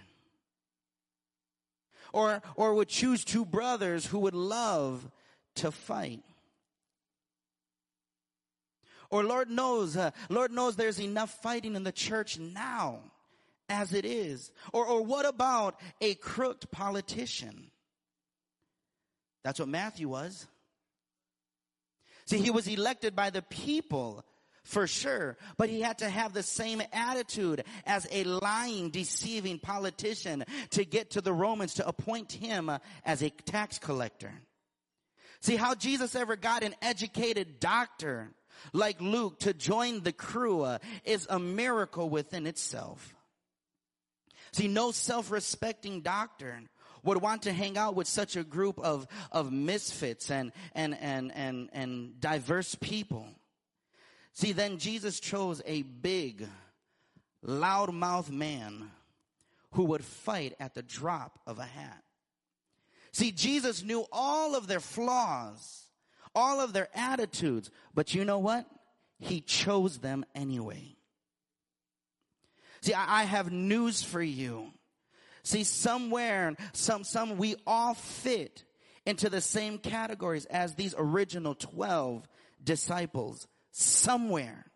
or, 2.12 2.42
or 2.56 2.74
would 2.74 2.88
choose 2.88 3.24
two 3.24 3.44
brothers 3.44 4.06
who 4.06 4.18
would 4.20 4.34
love 4.34 5.10
to 5.56 5.70
fight. 5.70 6.22
Or 9.10 9.24
Lord 9.24 9.50
knows, 9.50 9.96
uh, 9.96 10.12
Lord 10.28 10.52
knows 10.52 10.76
there's 10.76 11.00
enough 11.00 11.30
fighting 11.42 11.74
in 11.74 11.82
the 11.82 11.92
church 11.92 12.38
now 12.38 13.00
as 13.68 13.92
it 13.92 14.04
is. 14.04 14.52
Or, 14.72 14.86
or 14.86 15.02
what 15.02 15.26
about 15.26 15.80
a 16.00 16.14
crooked 16.14 16.70
politician? 16.70 17.69
That's 19.42 19.58
what 19.58 19.68
Matthew 19.68 20.08
was. 20.08 20.46
See, 22.26 22.38
he 22.38 22.50
was 22.50 22.68
elected 22.68 23.16
by 23.16 23.30
the 23.30 23.42
people 23.42 24.24
for 24.62 24.86
sure. 24.86 25.36
But 25.56 25.68
he 25.68 25.80
had 25.80 25.98
to 25.98 26.08
have 26.08 26.32
the 26.32 26.42
same 26.42 26.82
attitude 26.92 27.64
as 27.86 28.06
a 28.10 28.24
lying, 28.24 28.90
deceiving 28.90 29.58
politician 29.58 30.44
to 30.70 30.84
get 30.84 31.10
to 31.12 31.20
the 31.20 31.32
Romans 31.32 31.74
to 31.74 31.86
appoint 31.86 32.32
him 32.32 32.70
as 33.04 33.22
a 33.22 33.30
tax 33.30 33.78
collector. 33.78 34.32
See 35.40 35.56
how 35.56 35.74
Jesus 35.74 36.14
ever 36.14 36.36
got 36.36 36.62
an 36.62 36.74
educated 36.82 37.60
doctor 37.60 38.30
like 38.72 39.00
Luke 39.00 39.40
to 39.40 39.54
join 39.54 40.02
the 40.02 40.12
crew 40.12 40.76
is 41.04 41.26
a 41.30 41.38
miracle 41.38 42.10
within 42.10 42.46
itself. 42.46 43.14
See, 44.52 44.68
no 44.68 44.90
self-respecting 44.90 46.02
doctor 46.02 46.60
would 47.02 47.20
want 47.20 47.42
to 47.42 47.52
hang 47.52 47.76
out 47.76 47.94
with 47.94 48.06
such 48.06 48.36
a 48.36 48.44
group 48.44 48.78
of, 48.78 49.06
of 49.32 49.52
misfits 49.52 50.30
and, 50.30 50.52
and, 50.74 50.96
and, 51.00 51.32
and, 51.34 51.68
and 51.72 52.20
diverse 52.20 52.74
people. 52.74 53.26
See, 54.32 54.52
then 54.52 54.78
Jesus 54.78 55.20
chose 55.20 55.60
a 55.66 55.82
big, 55.82 56.46
loudmouth 57.44 58.30
man 58.30 58.90
who 59.72 59.84
would 59.84 60.04
fight 60.04 60.54
at 60.60 60.74
the 60.74 60.82
drop 60.82 61.38
of 61.46 61.58
a 61.58 61.64
hat. 61.64 62.02
See, 63.12 63.32
Jesus 63.32 63.82
knew 63.82 64.06
all 64.12 64.54
of 64.54 64.66
their 64.66 64.80
flaws, 64.80 65.88
all 66.34 66.60
of 66.60 66.72
their 66.72 66.88
attitudes, 66.94 67.70
but 67.92 68.14
you 68.14 68.24
know 68.24 68.38
what? 68.38 68.66
He 69.18 69.40
chose 69.40 69.98
them 69.98 70.24
anyway. 70.34 70.96
See, 72.82 72.94
I 72.94 73.24
have 73.24 73.52
news 73.52 74.02
for 74.02 74.22
you. 74.22 74.72
See, 75.42 75.64
somewhere, 75.64 76.56
some, 76.72 77.04
some, 77.04 77.36
we 77.36 77.56
all 77.66 77.94
fit 77.94 78.64
into 79.06 79.30
the 79.30 79.40
same 79.40 79.78
categories 79.78 80.44
as 80.46 80.74
these 80.74 80.94
original 80.96 81.54
12 81.54 82.28
disciples 82.62 83.46
somewhere. 83.70 84.66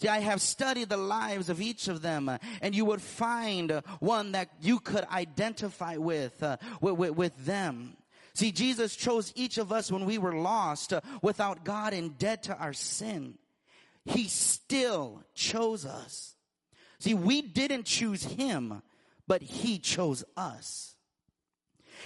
See, 0.00 0.08
I 0.08 0.18
have 0.18 0.40
studied 0.40 0.88
the 0.88 0.96
lives 0.96 1.48
of 1.48 1.60
each 1.60 1.86
of 1.86 2.02
them, 2.02 2.28
uh, 2.28 2.38
and 2.60 2.74
you 2.74 2.84
would 2.86 3.00
find 3.00 3.70
uh, 3.70 3.82
one 4.00 4.32
that 4.32 4.48
you 4.60 4.80
could 4.80 5.04
identify 5.04 5.96
with, 5.96 6.42
uh, 6.42 6.56
with, 6.80 6.94
with, 6.94 7.10
with, 7.16 7.46
them. 7.46 7.96
See, 8.34 8.50
Jesus 8.50 8.96
chose 8.96 9.32
each 9.36 9.58
of 9.58 9.70
us 9.70 9.92
when 9.92 10.04
we 10.04 10.18
were 10.18 10.34
lost, 10.34 10.92
uh, 10.92 11.02
without 11.22 11.64
God 11.64 11.92
and 11.92 12.18
dead 12.18 12.42
to 12.44 12.56
our 12.56 12.72
sin. 12.72 13.38
He 14.04 14.26
still 14.26 15.22
chose 15.34 15.86
us. 15.86 16.31
See, 17.02 17.14
we 17.14 17.42
didn't 17.42 17.84
choose 17.84 18.22
Him, 18.22 18.80
but 19.26 19.42
He 19.42 19.80
chose 19.80 20.22
us. 20.36 20.94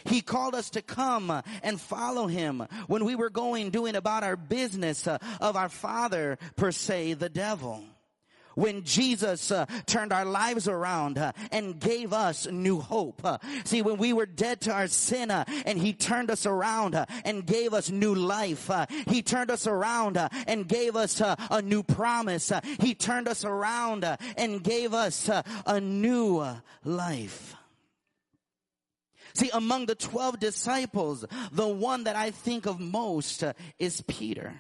He 0.07 0.23
called 0.23 0.55
us 0.55 0.71
to 0.71 0.81
come 0.81 1.43
and 1.63 1.79
follow 1.79 2.27
him 2.27 2.67
when 2.87 3.05
we 3.05 3.15
were 3.15 3.31
going 3.31 3.71
doing 3.71 3.97
about 3.97 4.25
our 4.25 4.37
business 4.37 5.07
uh, 5.07 5.17
of 5.41 5.57
our 5.57 5.71
father 5.71 6.39
per 6.55 6.71
se, 6.71 7.15
the 7.15 7.31
devil 7.31 7.83
when 8.57 8.83
Jesus 8.83 9.53
uh, 9.53 9.67
turned 9.87 10.13
our 10.13 10.25
lives 10.25 10.67
around 10.67 11.19
uh, 11.19 11.33
and 11.53 11.79
gave 11.79 12.13
us 12.13 12.47
new 12.51 12.81
hope. 12.81 13.21
Uh, 13.23 13.39
see, 13.65 13.83
when 13.83 13.99
we 13.99 14.13
were 14.13 14.27
dead 14.27 14.61
to 14.63 14.73
our 14.73 14.89
sin 14.89 15.31
uh, 15.31 15.45
and 15.65 15.79
he 15.79 15.93
turned 15.93 16.31
us 16.31 16.47
around 16.47 16.95
uh, 16.95 17.07
and 17.25 17.47
gave 17.47 17.73
us 17.73 17.91
new 17.91 18.15
life. 18.15 18.69
Uh, 18.71 18.87
he 19.07 19.23
turned 19.23 19.51
us 19.51 19.67
around 19.67 20.19
and 20.47 20.67
gave 20.67 20.97
us 20.97 21.21
a 21.21 21.63
new 21.63 21.83
promise. 21.83 22.51
he 22.81 22.95
turned 22.95 23.29
us 23.29 23.45
around 23.45 24.05
and 24.37 24.63
gave 24.63 24.95
us 24.95 25.31
a 25.67 25.81
new 25.81 26.45
life. 26.85 27.55
See, 29.35 29.51
among 29.53 29.85
the 29.85 29.95
12 29.95 30.41
disciples, 30.41 31.27
the 31.53 31.69
one 31.69 32.05
that 32.05 32.17
I 32.17 32.31
think 32.31 32.65
of 32.65 32.81
most 32.81 33.45
is 33.79 34.01
Peter. 34.01 34.55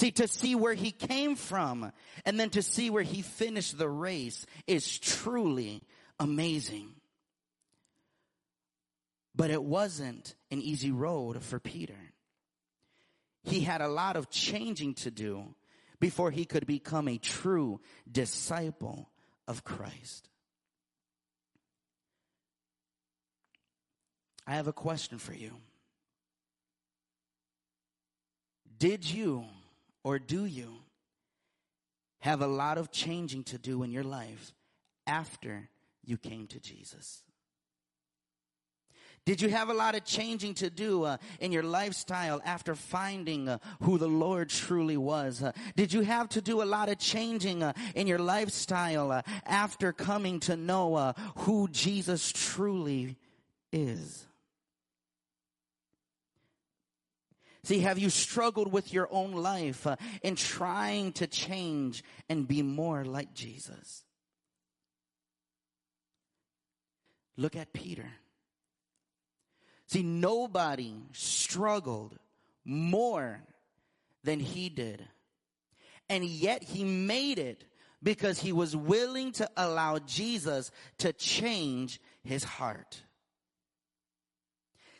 See, 0.00 0.12
to 0.12 0.28
see 0.28 0.54
where 0.54 0.72
he 0.72 0.92
came 0.92 1.36
from 1.36 1.92
and 2.24 2.40
then 2.40 2.48
to 2.50 2.62
see 2.62 2.88
where 2.88 3.02
he 3.02 3.20
finished 3.20 3.76
the 3.76 3.86
race 3.86 4.46
is 4.66 4.98
truly 4.98 5.82
amazing. 6.18 6.94
But 9.36 9.50
it 9.50 9.62
wasn't 9.62 10.36
an 10.50 10.62
easy 10.62 10.90
road 10.90 11.42
for 11.42 11.60
Peter. 11.60 11.98
He 13.42 13.60
had 13.60 13.82
a 13.82 13.88
lot 13.88 14.16
of 14.16 14.30
changing 14.30 14.94
to 14.94 15.10
do 15.10 15.54
before 16.00 16.30
he 16.30 16.46
could 16.46 16.66
become 16.66 17.06
a 17.06 17.18
true 17.18 17.78
disciple 18.10 19.10
of 19.46 19.64
Christ. 19.64 20.30
I 24.46 24.54
have 24.54 24.66
a 24.66 24.72
question 24.72 25.18
for 25.18 25.34
you. 25.34 25.58
Did 28.78 29.04
you 29.04 29.44
or 30.04 30.18
do 30.18 30.44
you 30.44 30.78
have 32.20 32.42
a 32.42 32.46
lot 32.46 32.78
of 32.78 32.90
changing 32.90 33.44
to 33.44 33.58
do 33.58 33.82
in 33.82 33.90
your 33.90 34.04
life 34.04 34.54
after 35.06 35.68
you 36.04 36.16
came 36.16 36.46
to 36.48 36.60
Jesus? 36.60 37.22
Did 39.26 39.42
you 39.42 39.50
have 39.50 39.68
a 39.68 39.74
lot 39.74 39.94
of 39.94 40.04
changing 40.04 40.54
to 40.54 40.70
do 40.70 41.04
uh, 41.04 41.18
in 41.40 41.52
your 41.52 41.62
lifestyle 41.62 42.40
after 42.44 42.74
finding 42.74 43.48
uh, 43.48 43.58
who 43.82 43.98
the 43.98 44.08
Lord 44.08 44.48
truly 44.48 44.96
was? 44.96 45.42
Uh, 45.42 45.52
did 45.76 45.92
you 45.92 46.00
have 46.00 46.28
to 46.30 46.40
do 46.40 46.62
a 46.62 46.64
lot 46.64 46.88
of 46.88 46.98
changing 46.98 47.62
uh, 47.62 47.74
in 47.94 48.06
your 48.06 48.18
lifestyle 48.18 49.12
uh, 49.12 49.22
after 49.44 49.92
coming 49.92 50.40
to 50.40 50.56
know 50.56 50.94
uh, 50.94 51.12
who 51.36 51.68
Jesus 51.68 52.32
truly 52.34 53.18
is? 53.72 54.26
See, 57.62 57.80
have 57.80 57.98
you 57.98 58.10
struggled 58.10 58.72
with 58.72 58.92
your 58.92 59.08
own 59.10 59.32
life 59.32 59.86
uh, 59.86 59.96
in 60.22 60.34
trying 60.34 61.12
to 61.12 61.26
change 61.26 62.02
and 62.28 62.48
be 62.48 62.62
more 62.62 63.04
like 63.04 63.34
Jesus? 63.34 64.04
Look 67.36 67.56
at 67.56 67.72
Peter. 67.72 68.10
See, 69.86 70.02
nobody 70.02 70.94
struggled 71.12 72.16
more 72.64 73.42
than 74.24 74.40
he 74.40 74.68
did. 74.68 75.06
And 76.08 76.24
yet 76.24 76.62
he 76.62 76.84
made 76.84 77.38
it 77.38 77.64
because 78.02 78.40
he 78.40 78.52
was 78.52 78.76
willing 78.76 79.32
to 79.32 79.48
allow 79.56 79.98
Jesus 79.98 80.70
to 80.98 81.12
change 81.12 82.00
his 82.22 82.44
heart. 82.44 83.02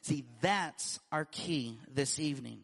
See, 0.02 0.24
that's 0.40 0.98
our 1.12 1.24
key 1.24 1.78
this 1.92 2.18
evening. 2.18 2.60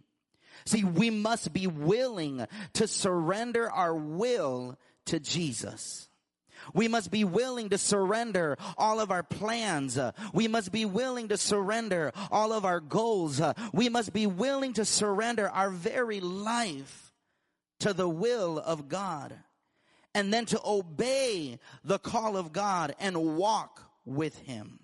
See, 0.65 0.85
we 0.85 1.11
must 1.11 1.53
be 1.53 1.67
willing 1.67 2.47
to 2.75 2.89
surrender 2.89 3.71
our 3.71 3.95
will 3.95 4.79
to 5.07 5.21
Jesus. 5.21 6.09
We 6.75 6.89
must 6.89 7.11
be 7.11 7.25
willing 7.25 7.69
to 7.69 7.79
surrender 7.79 8.57
all 8.77 8.99
of 8.99 9.11
our 9.11 9.23
plans. 9.23 9.99
We 10.33 10.49
must 10.49 10.73
be 10.73 10.85
willing 10.85 11.29
to 11.29 11.37
surrender 11.37 12.13
all 12.31 12.53
of 12.53 12.65
our 12.65 12.81
goals. 12.81 13.41
We 13.73 13.89
must 13.89 14.13
be 14.13 14.27
willing 14.27 14.73
to 14.75 14.85
surrender 14.85 15.49
our 15.49 15.71
very 15.71 16.21
life 16.21 17.13
to 17.81 17.93
the 17.93 18.09
will 18.09 18.59
of 18.59 18.89
God 18.89 19.37
and 20.15 20.33
then 20.33 20.47
to 20.47 20.61
obey 20.65 21.59
the 21.85 21.99
call 21.99 22.37
of 22.37 22.53
God 22.53 22.97
and 22.99 23.37
walk 23.37 23.83
with 24.05 24.39
Him. 24.39 24.81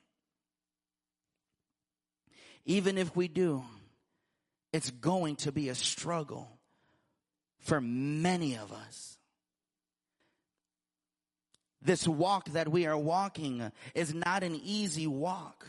Even 2.64 2.99
if 2.99 3.14
we 3.16 3.28
do, 3.28 3.64
it's 4.73 4.90
going 4.90 5.37
to 5.37 5.52
be 5.52 5.69
a 5.69 5.75
struggle 5.75 6.49
for 7.61 7.81
many 7.81 8.57
of 8.57 8.73
us. 8.73 9.19
This 11.85 12.07
walk 12.07 12.50
that 12.50 12.69
we 12.69 12.87
are 12.87 12.97
walking 12.97 13.73
is 13.95 14.14
not 14.14 14.42
an 14.45 14.61
easy 14.62 15.07
walk. 15.07 15.66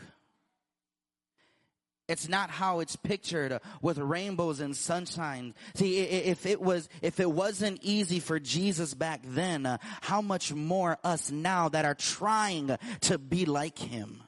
It's 2.06 2.28
not 2.28 2.50
how 2.50 2.80
it's 2.80 2.96
pictured 2.96 3.60
with 3.80 3.96
rainbows 3.98 4.60
and 4.60 4.76
sunshine. 4.76 5.54
See, 5.74 6.00
if 6.00 6.44
it 6.44 6.60
was, 6.60 6.88
if 7.00 7.18
it 7.18 7.30
wasn't 7.30 7.80
easy 7.82 8.20
for 8.20 8.38
Jesus 8.38 8.92
back 8.92 9.22
then, 9.24 9.78
how 10.02 10.20
much 10.20 10.52
more 10.52 10.98
us 11.02 11.30
now 11.30 11.70
that 11.70 11.86
are 11.86 11.94
trying 11.94 12.76
to 13.02 13.18
be 13.18 13.46
like 13.46 13.78
him? 13.78 14.23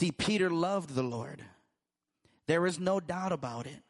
See, 0.00 0.12
Peter 0.12 0.48
loved 0.48 0.94
the 0.94 1.02
Lord. 1.02 1.44
There 2.46 2.66
is 2.66 2.80
no 2.80 3.00
doubt 3.00 3.32
about 3.32 3.66
it. 3.66 3.82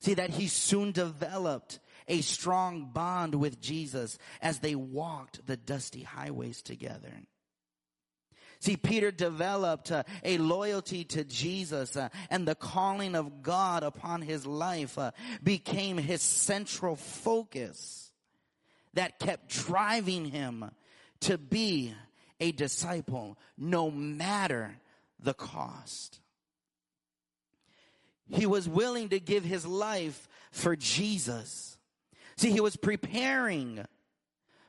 See 0.00 0.14
that 0.14 0.30
he 0.30 0.48
soon 0.48 0.92
developed 0.92 1.78
a 2.08 2.22
strong 2.22 2.86
bond 2.90 3.34
with 3.34 3.60
Jesus 3.60 4.16
as 4.40 4.60
they 4.60 4.74
walked 4.74 5.46
the 5.46 5.58
dusty 5.58 6.04
highways 6.04 6.62
together. 6.62 7.12
See, 8.60 8.78
Peter 8.78 9.10
developed 9.10 9.92
uh, 9.92 10.04
a 10.24 10.38
loyalty 10.38 11.04
to 11.04 11.22
Jesus 11.22 11.98
uh, 11.98 12.08
and 12.30 12.48
the 12.48 12.54
calling 12.54 13.14
of 13.14 13.42
God 13.42 13.82
upon 13.82 14.22
his 14.22 14.46
life 14.46 14.96
uh, 14.96 15.10
became 15.42 15.98
his 15.98 16.22
central 16.22 16.96
focus 16.96 18.10
that 18.94 19.18
kept 19.18 19.50
driving 19.50 20.24
him 20.24 20.70
to 21.20 21.36
be 21.36 21.92
a 22.40 22.52
disciple 22.52 23.36
no 23.58 23.90
matter 23.90 24.78
the 25.18 25.34
cost. 25.34 26.20
He 28.28 28.46
was 28.46 28.68
willing 28.68 29.10
to 29.10 29.20
give 29.20 29.44
his 29.44 29.66
life 29.66 30.28
for 30.50 30.76
Jesus. 30.76 31.78
See, 32.36 32.50
he 32.50 32.60
was 32.60 32.76
preparing 32.76 33.84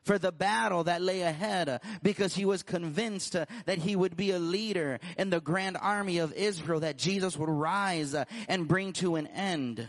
for 0.03 0.17
the 0.17 0.31
battle 0.31 0.85
that 0.85 1.01
lay 1.01 1.21
ahead 1.21 1.67
uh, 1.67 1.79
because 2.01 2.33
he 2.33 2.45
was 2.45 2.63
convinced 2.63 3.36
uh, 3.36 3.45
that 3.65 3.77
he 3.77 3.95
would 3.95 4.15
be 4.15 4.31
a 4.31 4.39
leader 4.39 4.99
in 5.17 5.29
the 5.29 5.41
grand 5.41 5.77
army 5.79 6.19
of 6.19 6.31
Israel 6.33 6.79
that 6.79 6.97
Jesus 6.97 7.36
would 7.36 7.49
rise 7.49 8.15
uh, 8.15 8.23
and 8.47 8.69
bring 8.69 8.93
to 8.93 9.17
an 9.17 9.27
end 9.27 9.86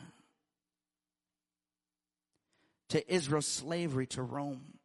to 2.89 3.15
Israel's 3.15 3.47
slavery 3.47 4.07
to 4.09 4.23
Rome. 4.23 4.79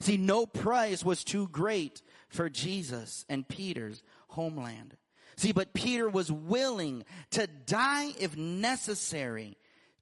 See, 0.00 0.16
no 0.16 0.46
price 0.46 1.04
was 1.04 1.24
too 1.24 1.48
great 1.48 2.02
for 2.34 2.50
Jesus 2.50 3.24
and 3.28 3.48
Peter's 3.48 4.02
homeland. 4.28 4.96
See, 5.36 5.52
but 5.52 5.72
Peter 5.72 6.08
was 6.08 6.30
willing 6.30 7.04
to 7.30 7.46
die 7.46 8.10
if 8.20 8.36
necessary 8.36 9.56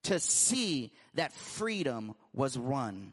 to 0.05 0.19
see 0.19 0.93
that 1.15 1.33
freedom 1.33 2.15
was 2.33 2.59
won. 2.59 3.13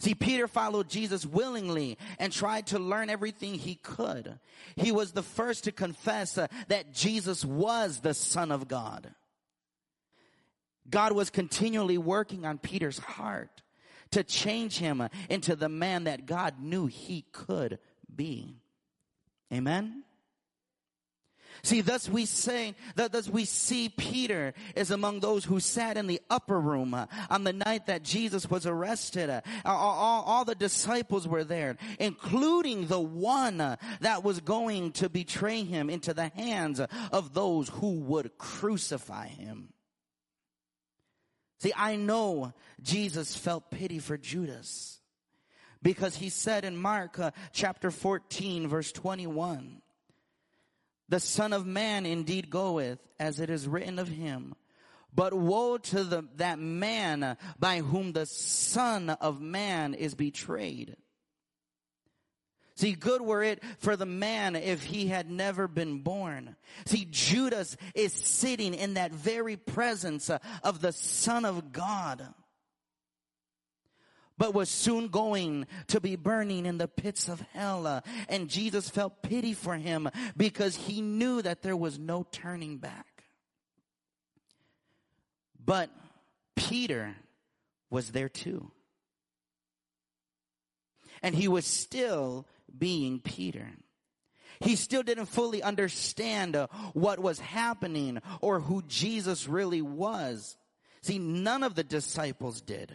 See, 0.00 0.14
Peter 0.16 0.48
followed 0.48 0.88
Jesus 0.88 1.24
willingly 1.24 1.96
and 2.18 2.32
tried 2.32 2.66
to 2.68 2.80
learn 2.80 3.08
everything 3.08 3.54
he 3.54 3.76
could. 3.76 4.40
He 4.74 4.90
was 4.90 5.12
the 5.12 5.22
first 5.22 5.64
to 5.64 5.72
confess 5.72 6.36
uh, 6.36 6.48
that 6.66 6.92
Jesus 6.92 7.44
was 7.44 8.00
the 8.00 8.12
Son 8.12 8.50
of 8.50 8.66
God. 8.66 9.14
God 10.90 11.12
was 11.12 11.30
continually 11.30 11.98
working 11.98 12.44
on 12.44 12.58
Peter's 12.58 12.98
heart 12.98 13.62
to 14.12 14.24
change 14.24 14.78
him 14.78 15.06
into 15.28 15.56
the 15.56 15.68
man 15.68 16.04
that 16.04 16.26
God 16.26 16.60
knew 16.60 16.86
he 16.86 17.24
could 17.32 17.78
be. 18.14 18.56
Amen? 19.52 20.04
See, 21.64 21.80
thus 21.80 22.08
we 22.08 22.26
say, 22.26 22.74
thus 22.96 23.28
we 23.28 23.44
see 23.44 23.88
Peter 23.88 24.52
is 24.74 24.90
among 24.90 25.20
those 25.20 25.44
who 25.44 25.60
sat 25.60 25.96
in 25.96 26.08
the 26.08 26.20
upper 26.28 26.58
room 26.58 26.94
on 27.30 27.44
the 27.44 27.52
night 27.52 27.86
that 27.86 28.02
Jesus 28.02 28.50
was 28.50 28.66
arrested. 28.66 29.30
All, 29.64 29.76
all, 29.76 30.22
all, 30.22 30.44
the 30.44 30.56
disciples 30.56 31.28
were 31.28 31.44
there, 31.44 31.76
including 32.00 32.88
the 32.88 33.00
one 33.00 33.58
that 34.00 34.24
was 34.24 34.40
going 34.40 34.92
to 34.92 35.08
betray 35.08 35.62
him 35.62 35.88
into 35.88 36.12
the 36.12 36.28
hands 36.28 36.80
of 36.80 37.32
those 37.32 37.68
who 37.68 38.00
would 38.00 38.36
crucify 38.38 39.28
him. 39.28 39.72
See, 41.62 41.72
I 41.76 41.94
know 41.94 42.54
Jesus 42.82 43.36
felt 43.36 43.70
pity 43.70 44.00
for 44.00 44.18
Judas 44.18 44.98
because 45.80 46.16
he 46.16 46.28
said 46.28 46.64
in 46.64 46.76
Mark 46.76 47.20
uh, 47.20 47.30
chapter 47.52 47.92
14 47.92 48.66
verse 48.66 48.90
21, 48.90 49.80
the 51.08 51.20
son 51.20 51.52
of 51.52 51.64
man 51.64 52.04
indeed 52.04 52.50
goeth 52.50 52.98
as 53.20 53.38
it 53.38 53.48
is 53.48 53.68
written 53.68 54.00
of 54.00 54.08
him. 54.08 54.56
But 55.14 55.34
woe 55.34 55.78
to 55.78 56.02
the, 56.02 56.24
that 56.38 56.58
man 56.58 57.36
by 57.60 57.78
whom 57.78 58.12
the 58.12 58.26
son 58.26 59.10
of 59.10 59.40
man 59.40 59.94
is 59.94 60.16
betrayed. 60.16 60.96
See, 62.82 62.94
good 62.94 63.22
were 63.22 63.44
it 63.44 63.62
for 63.78 63.94
the 63.94 64.06
man 64.06 64.56
if 64.56 64.82
he 64.82 65.06
had 65.06 65.30
never 65.30 65.68
been 65.68 66.00
born. 66.00 66.56
See, 66.84 67.06
Judas 67.08 67.76
is 67.94 68.12
sitting 68.12 68.74
in 68.74 68.94
that 68.94 69.12
very 69.12 69.54
presence 69.54 70.28
of 70.64 70.80
the 70.80 70.90
Son 70.90 71.44
of 71.44 71.70
God, 71.70 72.26
but 74.36 74.52
was 74.52 74.68
soon 74.68 75.06
going 75.10 75.68
to 75.86 76.00
be 76.00 76.16
burning 76.16 76.66
in 76.66 76.78
the 76.78 76.88
pits 76.88 77.28
of 77.28 77.40
hell. 77.52 78.02
And 78.28 78.48
Jesus 78.48 78.90
felt 78.90 79.22
pity 79.22 79.54
for 79.54 79.76
him 79.76 80.10
because 80.36 80.74
he 80.74 81.00
knew 81.00 81.40
that 81.40 81.62
there 81.62 81.76
was 81.76 82.00
no 82.00 82.26
turning 82.32 82.78
back. 82.78 83.22
But 85.64 85.88
Peter 86.56 87.14
was 87.90 88.10
there 88.10 88.28
too. 88.28 88.72
And 91.22 91.36
he 91.36 91.46
was 91.46 91.64
still 91.64 92.48
being 92.76 93.20
Peter. 93.20 93.70
He 94.60 94.76
still 94.76 95.02
didn't 95.02 95.26
fully 95.26 95.62
understand 95.62 96.54
uh, 96.54 96.68
what 96.92 97.18
was 97.18 97.40
happening 97.40 98.20
or 98.40 98.60
who 98.60 98.82
Jesus 98.82 99.48
really 99.48 99.82
was. 99.82 100.56
See, 101.02 101.18
none 101.18 101.62
of 101.62 101.74
the 101.74 101.82
disciples 101.82 102.60
did. 102.60 102.94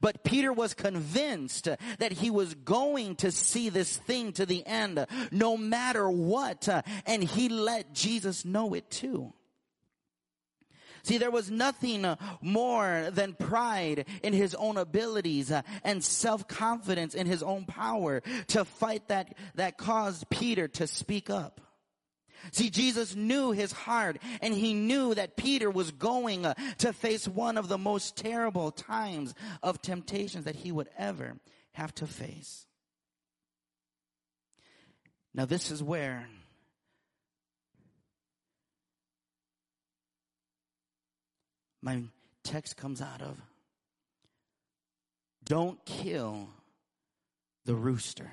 But 0.00 0.24
Peter 0.24 0.52
was 0.52 0.72
convinced 0.72 1.68
that 1.98 2.12
he 2.12 2.30
was 2.30 2.54
going 2.54 3.16
to 3.16 3.30
see 3.30 3.68
this 3.68 3.96
thing 3.96 4.32
to 4.32 4.46
the 4.46 4.66
end, 4.66 5.04
no 5.30 5.58
matter 5.58 6.08
what, 6.08 6.68
uh, 6.68 6.80
and 7.04 7.22
he 7.22 7.50
let 7.50 7.92
Jesus 7.92 8.46
know 8.46 8.72
it 8.72 8.90
too. 8.90 9.34
See, 11.04 11.18
there 11.18 11.30
was 11.30 11.50
nothing 11.50 12.06
uh, 12.06 12.16
more 12.40 13.08
than 13.12 13.34
pride 13.34 14.06
in 14.22 14.32
his 14.32 14.54
own 14.54 14.78
abilities 14.78 15.52
uh, 15.52 15.60
and 15.84 16.02
self-confidence 16.02 17.14
in 17.14 17.26
his 17.26 17.42
own 17.42 17.66
power 17.66 18.22
to 18.48 18.64
fight 18.64 19.08
that, 19.08 19.34
that 19.54 19.76
caused 19.76 20.30
Peter 20.30 20.66
to 20.66 20.86
speak 20.86 21.28
up. 21.28 21.60
See, 22.52 22.70
Jesus 22.70 23.14
knew 23.14 23.52
his 23.52 23.70
heart 23.70 24.16
and 24.40 24.54
he 24.54 24.72
knew 24.72 25.14
that 25.14 25.36
Peter 25.36 25.70
was 25.70 25.90
going 25.90 26.46
uh, 26.46 26.54
to 26.78 26.94
face 26.94 27.28
one 27.28 27.58
of 27.58 27.68
the 27.68 27.78
most 27.78 28.16
terrible 28.16 28.70
times 28.70 29.34
of 29.62 29.82
temptations 29.82 30.44
that 30.44 30.56
he 30.56 30.72
would 30.72 30.88
ever 30.96 31.36
have 31.72 31.94
to 31.96 32.06
face. 32.06 32.66
Now 35.34 35.44
this 35.44 35.70
is 35.70 35.82
where 35.82 36.28
my 41.84 42.02
text 42.42 42.78
comes 42.78 43.02
out 43.02 43.20
of. 43.20 43.38
Don't 45.44 45.84
kill 45.84 46.48
the 47.66 47.74
rooster. 47.74 48.30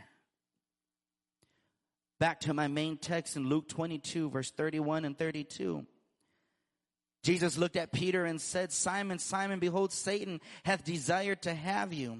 Back 2.17 2.39
to 2.41 2.53
my 2.53 2.69
main 2.69 2.97
text 2.97 3.35
in 3.35 3.49
Luke 3.49 3.67
22, 3.67 4.29
verse 4.29 4.51
31 4.51 5.03
and 5.03 5.17
32. 5.17 5.85
Jesus 7.23 7.57
looked 7.57 7.75
at 7.75 7.91
Peter 7.91 8.23
and 8.23 8.39
said, 8.39 8.71
Simon, 8.71 9.19
Simon, 9.19 9.59
behold, 9.59 9.91
Satan 9.91 10.39
hath 10.63 10.85
desired 10.85 11.41
to 11.41 11.53
have 11.53 11.91
you, 11.91 12.19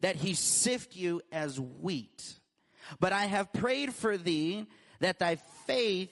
that 0.00 0.16
he 0.16 0.34
sift 0.34 0.96
you 0.96 1.22
as 1.30 1.60
wheat. 1.60 2.40
But 2.98 3.12
I 3.12 3.26
have 3.26 3.52
prayed 3.52 3.94
for 3.94 4.16
thee 4.16 4.66
that 4.98 5.20
thy 5.20 5.36
faith 5.66 6.10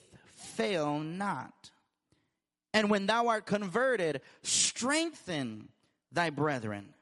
fail 0.55 1.01
not. 1.01 1.71
And 2.73 2.91
when 2.91 3.07
thou 3.07 3.29
art 3.29 3.47
converted, 3.47 4.21
strengthen 4.43 5.69
thy 6.13 6.31
brethren. 6.31 6.95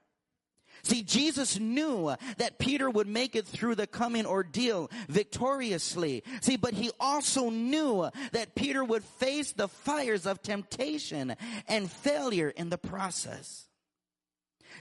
See, 0.82 1.02
Jesus 1.02 1.58
knew 1.58 2.14
that 2.38 2.58
Peter 2.58 2.88
would 2.88 3.08
make 3.08 3.34
it 3.36 3.46
through 3.46 3.74
the 3.74 3.86
coming 3.86 4.26
ordeal 4.26 4.90
victoriously. 5.08 6.22
See, 6.40 6.56
but 6.56 6.72
he 6.72 6.90
also 7.00 7.50
knew 7.50 8.08
that 8.32 8.54
Peter 8.54 8.84
would 8.84 9.04
face 9.04 9.52
the 9.52 9.68
fires 9.68 10.24
of 10.24 10.42
temptation 10.42 11.36
and 11.66 11.90
failure 11.90 12.48
in 12.48 12.70
the 12.70 12.78
process. 12.78 13.66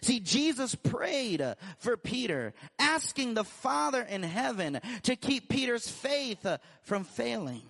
See, 0.01 0.19
Jesus 0.19 0.75
prayed 0.75 1.43
for 1.79 1.97
Peter, 1.97 2.53
asking 2.77 3.33
the 3.33 3.43
Father 3.43 4.01
in 4.01 4.21
heaven 4.21 4.79
to 5.03 5.15
keep 5.15 5.49
Peter's 5.49 5.89
faith 5.89 6.45
from 6.83 7.03
failing. 7.03 7.63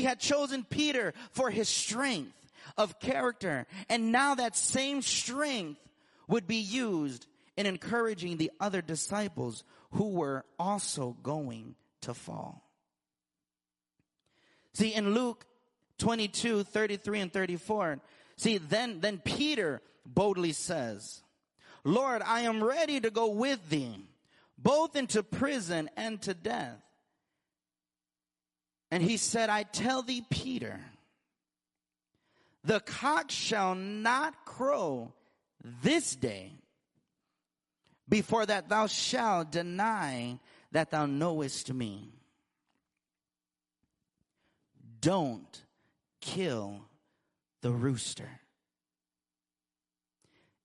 He 0.00 0.06
had 0.06 0.18
chosen 0.18 0.64
Peter 0.64 1.12
for 1.32 1.50
his 1.50 1.68
strength 1.68 2.50
of 2.78 2.98
character, 3.00 3.66
and 3.90 4.10
now 4.10 4.34
that 4.34 4.56
same 4.56 5.02
strength 5.02 5.78
would 6.26 6.46
be 6.46 6.56
used 6.56 7.26
in 7.58 7.66
encouraging 7.66 8.38
the 8.38 8.50
other 8.58 8.80
disciples 8.80 9.62
who 9.90 10.08
were 10.08 10.46
also 10.58 11.18
going 11.22 11.74
to 12.00 12.14
fall. 12.14 12.66
See, 14.72 14.94
in 14.94 15.12
Luke 15.12 15.44
22, 15.98 16.62
33 16.62 17.20
and 17.20 17.30
34, 17.30 18.00
see, 18.38 18.56
then, 18.56 19.00
then 19.00 19.18
Peter 19.18 19.82
boldly 20.06 20.52
says, 20.52 21.22
Lord, 21.84 22.22
I 22.22 22.40
am 22.40 22.64
ready 22.64 23.00
to 23.00 23.10
go 23.10 23.28
with 23.28 23.68
thee, 23.68 24.06
both 24.56 24.96
into 24.96 25.22
prison 25.22 25.90
and 25.94 26.22
to 26.22 26.32
death. 26.32 26.80
And 28.90 29.02
he 29.02 29.16
said, 29.16 29.50
I 29.50 29.62
tell 29.62 30.02
thee, 30.02 30.24
Peter, 30.28 30.80
the 32.64 32.80
cock 32.80 33.30
shall 33.30 33.74
not 33.74 34.44
crow 34.44 35.12
this 35.82 36.16
day 36.16 36.52
before 38.08 38.44
that 38.44 38.68
thou 38.68 38.86
shalt 38.86 39.52
deny 39.52 40.38
that 40.72 40.90
thou 40.90 41.06
knowest 41.06 41.72
me. 41.72 42.12
Don't 45.00 45.62
kill 46.20 46.82
the 47.62 47.70
rooster. 47.70 48.28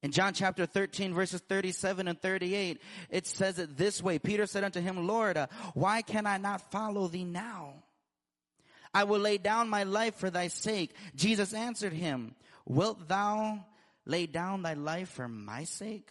In 0.03 0.11
John 0.11 0.33
chapter 0.33 0.65
13 0.65 1.13
verses 1.13 1.41
37 1.47 2.07
and 2.07 2.21
38, 2.21 2.81
it 3.09 3.25
says 3.25 3.57
it 3.59 3.77
this 3.77 4.03
way. 4.03 4.19
Peter 4.19 4.45
said 4.45 4.63
unto 4.63 4.81
him, 4.81 5.07
Lord, 5.07 5.38
uh, 5.38 5.47
why 5.73 6.01
can 6.01 6.27
I 6.27 6.38
not 6.38 6.71
follow 6.71 7.07
thee 7.07 7.23
now? 7.23 7.85
I 8.95 9.03
will 9.03 9.19
lay 9.19 9.38
down 9.38 9.67
my 9.67 9.84
life 9.84 10.15
for 10.15 10.29
thy 10.29 10.47
sake. 10.47 10.95
Jesus 11.15 11.53
answered 11.53 11.91
him, 11.91 12.34
wilt 12.65 13.10
thou 13.10 13.65
lay 14.05 14.25
down 14.25 14.62
thy 14.62 14.73
life 14.73 15.10
for 15.10 15.27
my 15.27 15.65
sake? 15.65 16.10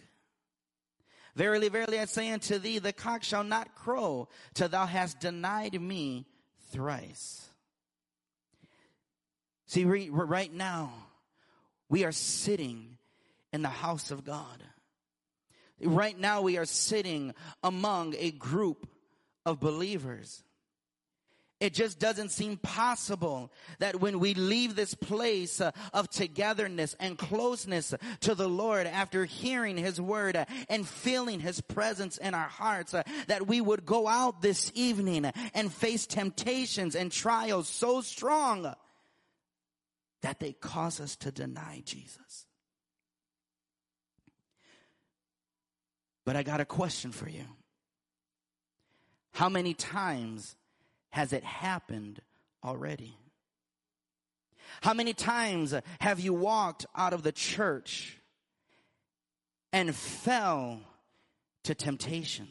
Verily, 1.35 1.71
verily, 1.71 1.99
I 1.99 2.05
say 2.05 2.31
unto 2.31 2.59
thee, 2.59 2.79
the 2.79 2.93
cock 2.93 3.23
shall 3.23 3.43
not 3.43 3.75
crow 3.75 4.29
till 4.53 4.69
thou 4.69 4.85
hast 4.85 5.19
denied 5.19 5.81
me 5.81 6.27
thrice. 6.73 7.49
See, 9.67 9.87
right 9.87 10.53
now, 10.53 10.93
we 11.89 12.05
are 12.05 12.13
sitting 12.13 12.99
in 13.51 13.63
the 13.63 13.69
house 13.71 14.11
of 14.11 14.27
God. 14.27 14.63
Right 15.83 16.19
now, 16.19 16.43
we 16.43 16.59
are 16.59 16.67
sitting 16.67 17.33
among 17.63 18.15
a 18.19 18.31
group 18.31 18.87
of 19.47 19.59
believers. 19.59 20.45
It 21.61 21.73
just 21.73 21.99
doesn't 21.99 22.31
seem 22.31 22.57
possible 22.57 23.51
that 23.79 24.01
when 24.01 24.19
we 24.19 24.35
leave 24.35 24.75
this 24.75 24.95
place 24.95 25.61
uh, 25.61 25.71
of 25.93 26.11
togetherness 26.11 26.97
and 26.99 27.17
closeness 27.17 27.95
to 28.21 28.35
the 28.35 28.49
Lord 28.49 28.87
after 28.87 29.25
hearing 29.25 29.77
His 29.77 30.01
word 30.01 30.37
uh, 30.37 30.47
and 30.69 30.87
feeling 30.87 31.41
His 31.41 31.61
presence 31.61 32.19
in 32.19 32.35
our 32.35 32.49
hearts, 32.49 32.93
uh, 32.93 33.05
that 33.29 33.47
we 33.47 33.61
would 33.61 33.87
go 33.87 34.09
out 34.09 34.43
this 34.43 34.73
evening 34.75 35.27
and 35.55 35.73
face 35.73 36.07
temptations 36.07 36.97
and 36.97 37.13
trials 37.13 37.69
so 37.69 38.01
strong 38.01 38.75
that 40.23 40.41
they 40.41 40.53
cause 40.53 41.01
us 41.01 41.17
to 41.17 41.31
deny 41.31 41.83
Jesus. 41.85 42.47
But 46.25 46.35
I 46.37 46.43
got 46.43 46.61
a 46.61 46.65
question 46.65 47.13
for 47.13 47.29
you. 47.29 47.45
How 49.33 49.49
many 49.49 49.75
times 49.75 50.57
has 51.15 51.33
it 51.33 51.45
happened 51.45 52.21
already? 52.65 53.17
How 54.81 54.95
many 54.95 55.15
times 55.15 55.73
have 56.01 56.19
you 56.19 56.35
walked 56.35 56.87
out 56.97 57.13
of 57.13 57.23
the 57.23 57.31
church 57.31 58.19
and 59.73 59.95
fell 59.95 60.81
to 61.63 61.75
temptation? 61.77 62.49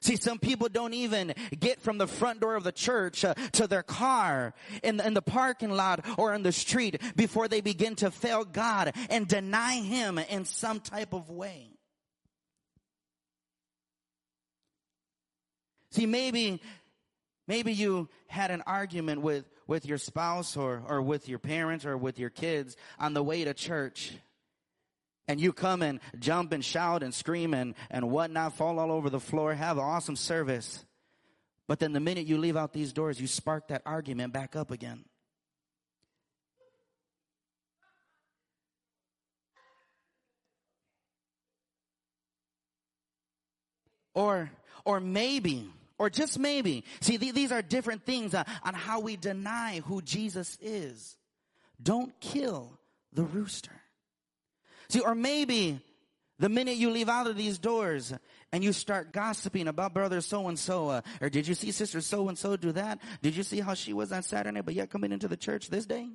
See, 0.00 0.16
some 0.16 0.40
people 0.40 0.68
don't 0.68 0.92
even 0.92 1.34
get 1.56 1.80
from 1.80 1.98
the 1.98 2.08
front 2.08 2.40
door 2.40 2.56
of 2.56 2.64
the 2.64 2.72
church 2.72 3.24
uh, 3.24 3.34
to 3.52 3.68
their 3.68 3.84
car 3.84 4.54
in 4.82 4.96
the, 4.96 5.06
in 5.06 5.14
the 5.14 5.22
parking 5.22 5.70
lot 5.70 6.04
or 6.18 6.34
in 6.34 6.42
the 6.42 6.50
street 6.50 7.00
before 7.14 7.46
they 7.46 7.60
begin 7.60 7.94
to 7.96 8.10
fail 8.10 8.44
God 8.44 8.92
and 9.08 9.28
deny 9.28 9.74
Him 9.74 10.18
in 10.18 10.46
some 10.46 10.80
type 10.80 11.14
of 11.14 11.30
way. 11.30 11.73
See, 15.94 16.06
maybe, 16.06 16.60
maybe 17.46 17.72
you 17.72 18.08
had 18.26 18.50
an 18.50 18.64
argument 18.66 19.20
with, 19.20 19.44
with 19.68 19.86
your 19.86 19.96
spouse 19.96 20.56
or, 20.56 20.82
or 20.88 21.00
with 21.00 21.28
your 21.28 21.38
parents 21.38 21.86
or 21.86 21.96
with 21.96 22.18
your 22.18 22.30
kids 22.30 22.76
on 22.98 23.14
the 23.14 23.22
way 23.22 23.44
to 23.44 23.54
church. 23.54 24.12
And 25.28 25.40
you 25.40 25.52
come 25.52 25.82
and 25.82 26.00
jump 26.18 26.52
and 26.52 26.64
shout 26.64 27.04
and 27.04 27.14
scream 27.14 27.54
and, 27.54 27.76
and 27.92 28.10
whatnot, 28.10 28.56
fall 28.56 28.80
all 28.80 28.90
over 28.90 29.08
the 29.08 29.20
floor, 29.20 29.54
have 29.54 29.78
an 29.78 29.84
awesome 29.84 30.16
service. 30.16 30.84
But 31.68 31.78
then 31.78 31.92
the 31.92 32.00
minute 32.00 32.26
you 32.26 32.38
leave 32.38 32.56
out 32.56 32.72
these 32.72 32.92
doors, 32.92 33.20
you 33.20 33.28
spark 33.28 33.68
that 33.68 33.82
argument 33.86 34.32
back 34.32 34.56
up 34.56 34.72
again. 34.72 35.04
Or, 44.12 44.50
or 44.84 44.98
maybe 44.98 45.70
or 45.98 46.10
just 46.10 46.38
maybe. 46.38 46.84
See, 47.00 47.16
these 47.16 47.52
are 47.52 47.62
different 47.62 48.04
things 48.04 48.34
uh, 48.34 48.44
on 48.62 48.74
how 48.74 49.00
we 49.00 49.16
deny 49.16 49.80
who 49.80 50.02
Jesus 50.02 50.58
is. 50.60 51.16
Don't 51.82 52.18
kill 52.20 52.78
the 53.12 53.24
rooster. 53.24 53.72
See, 54.88 55.00
or 55.00 55.14
maybe 55.14 55.80
the 56.38 56.48
minute 56.48 56.76
you 56.76 56.90
leave 56.90 57.08
out 57.08 57.26
of 57.26 57.36
these 57.36 57.58
doors 57.58 58.12
and 58.52 58.64
you 58.64 58.72
start 58.72 59.12
gossiping 59.12 59.68
about 59.68 59.94
brother 59.94 60.20
so 60.20 60.48
and 60.48 60.58
so, 60.58 61.02
or 61.20 61.30
did 61.30 61.46
you 61.46 61.54
see 61.54 61.70
sister 61.70 62.00
so 62.00 62.28
and 62.28 62.36
so 62.36 62.56
do 62.56 62.72
that? 62.72 63.00
Did 63.22 63.36
you 63.36 63.42
see 63.42 63.60
how 63.60 63.74
she 63.74 63.92
was 63.92 64.12
on 64.12 64.22
Saturday, 64.22 64.60
but 64.60 64.74
yet 64.74 64.90
coming 64.90 65.12
into 65.12 65.28
the 65.28 65.36
church 65.36 65.68
this 65.68 65.86
day? 65.86 66.08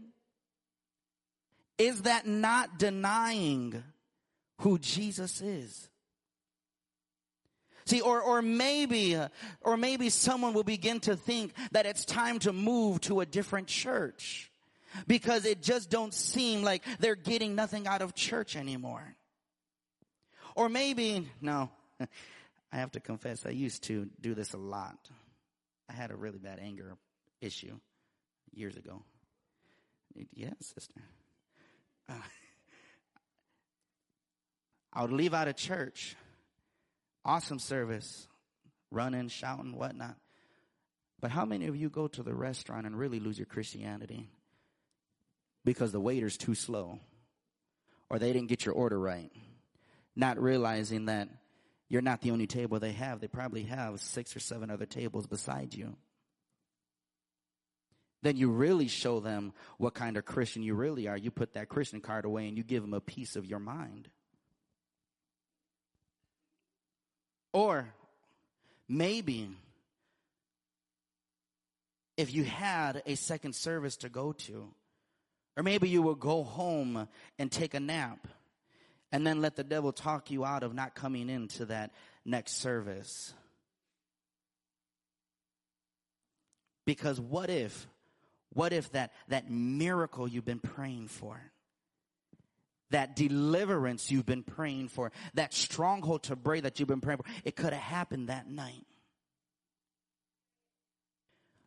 Is 1.78 2.02
that 2.02 2.28
not 2.28 2.78
denying 2.78 3.82
who 4.60 4.78
Jesus 4.78 5.42
is? 5.42 5.90
See, 7.90 8.02
or, 8.02 8.22
or 8.22 8.44
maybe, 8.44 9.20
or 9.62 9.76
maybe 9.76 10.12
someone 10.12 10.54
will 10.54 10.64
begin 10.64 11.00
to 11.02 11.16
think 11.16 11.54
that 11.72 11.88
it's 11.88 12.06
time 12.06 12.38
to 12.40 12.54
move 12.54 13.02
to 13.02 13.22
a 13.22 13.26
different 13.26 13.66
church 13.66 14.52
because 15.08 15.44
it 15.44 15.64
just 15.64 15.90
don't 15.90 16.14
seem 16.14 16.62
like 16.62 16.84
they're 17.00 17.16
getting 17.16 17.56
nothing 17.56 17.88
out 17.88 18.04
of 18.04 18.14
church 18.14 18.56
anymore. 18.56 19.16
Or 20.54 20.70
maybe, 20.70 21.28
no, 21.42 21.72
I 22.72 22.78
have 22.78 22.92
to 22.92 23.00
confess, 23.00 23.48
I 23.48 23.50
used 23.50 23.82
to 23.86 24.08
do 24.22 24.36
this 24.36 24.54
a 24.54 24.58
lot. 24.58 25.10
I 25.90 25.94
had 25.94 26.12
a 26.12 26.16
really 26.16 26.38
bad 26.38 26.60
anger 26.62 26.96
issue 27.42 27.80
years 28.54 28.78
ago. 28.78 29.02
Yes, 30.32 30.54
sister. 30.60 31.02
Uh, 32.08 32.14
I 34.94 35.02
would 35.02 35.12
leave 35.12 35.34
out 35.34 35.48
of 35.48 35.56
church 35.56 36.16
Awesome 37.26 37.60
service, 37.60 38.28
running, 38.92 39.28
shouting, 39.28 39.76
whatnot. 39.76 40.16
But 41.20 41.32
how 41.32 41.46
many 41.46 41.68
of 41.68 41.76
you 41.76 41.90
go 41.90 42.08
to 42.08 42.24
the 42.24 42.34
restaurant 42.34 42.86
and 42.86 42.98
really 42.98 43.20
lose 43.20 43.38
your 43.38 43.46
Christianity? 43.46 44.30
because 45.66 45.92
the 45.92 46.00
waiter's 46.00 46.38
too 46.38 46.56
slow 46.56 47.00
or 48.10 48.20
they 48.20 48.34
didn't 48.34 48.50
get 48.50 48.66
your 48.66 48.74
order 48.74 49.00
right, 49.00 49.32
not 50.16 50.42
realizing 50.42 51.06
that 51.06 51.30
you're 51.90 52.02
not 52.02 52.22
the 52.22 52.32
only 52.32 52.48
table 52.48 52.80
they 52.80 52.94
have. 52.94 53.20
They 53.20 53.28
probably 53.28 53.64
have 53.64 54.00
six 54.00 54.36
or 54.36 54.40
seven 54.40 54.70
other 54.72 54.86
tables 54.86 55.28
beside 55.28 55.74
you. 55.74 55.96
Then 58.22 58.36
you 58.36 58.50
really 58.50 58.88
show 58.88 59.20
them 59.20 59.54
what 59.78 59.94
kind 59.94 60.18
of 60.18 60.26
Christian 60.26 60.62
you 60.62 60.74
really 60.76 61.08
are. 61.08 61.18
You 61.18 61.32
put 61.32 61.54
that 61.54 61.70
Christian 61.70 62.02
card 62.02 62.26
away 62.26 62.48
and 62.48 62.58
you 62.58 62.64
give 62.64 62.82
them 62.82 62.94
a 62.94 63.00
piece 63.00 63.36
of 63.36 63.46
your 63.46 63.60
mind. 63.60 64.10
Or 67.52 67.94
maybe 68.88 69.50
if 72.18 72.34
you 72.34 72.44
had 72.44 73.02
a 73.06 73.16
second 73.16 73.56
service 73.56 73.98
to 73.98 74.10
go 74.10 74.34
to, 74.34 74.68
or 75.56 75.64
maybe 75.64 75.90
you 75.90 76.02
will 76.02 76.16
go 76.16 76.44
home 76.44 77.08
and 77.38 77.52
take 77.52 77.74
a 77.74 77.80
nap 77.80 78.28
and 79.12 79.26
then 79.26 79.42
let 79.42 79.56
the 79.56 79.64
devil 79.64 79.92
talk 79.92 80.30
you 80.30 80.46
out 80.46 80.64
of 80.64 80.74
not 80.74 80.96
coming 80.96 81.30
into 81.30 81.66
that 81.66 81.92
next 82.26 82.58
service. 82.58 83.34
Because 86.86 87.20
what 87.20 87.50
if, 87.50 87.88
what 88.54 88.74
if 88.74 88.92
that, 88.92 89.12
that 89.28 89.50
miracle 89.50 90.28
you've 90.28 90.46
been 90.46 90.60
praying 90.60 91.08
for, 91.08 91.40
that 92.92 93.16
deliverance 93.16 94.12
you've 94.12 94.26
been 94.26 94.44
praying 94.44 94.90
for, 94.90 95.12
that 95.34 95.54
stronghold 95.54 96.24
to 96.24 96.36
break 96.36 96.64
that 96.64 96.80
you've 96.80 96.90
been 96.90 97.02
praying 97.02 97.18
for, 97.18 97.26
it 97.44 97.56
could 97.56 97.74
have 97.74 97.82
happened 97.82 98.30
that 98.30 98.50
night. 98.50 98.86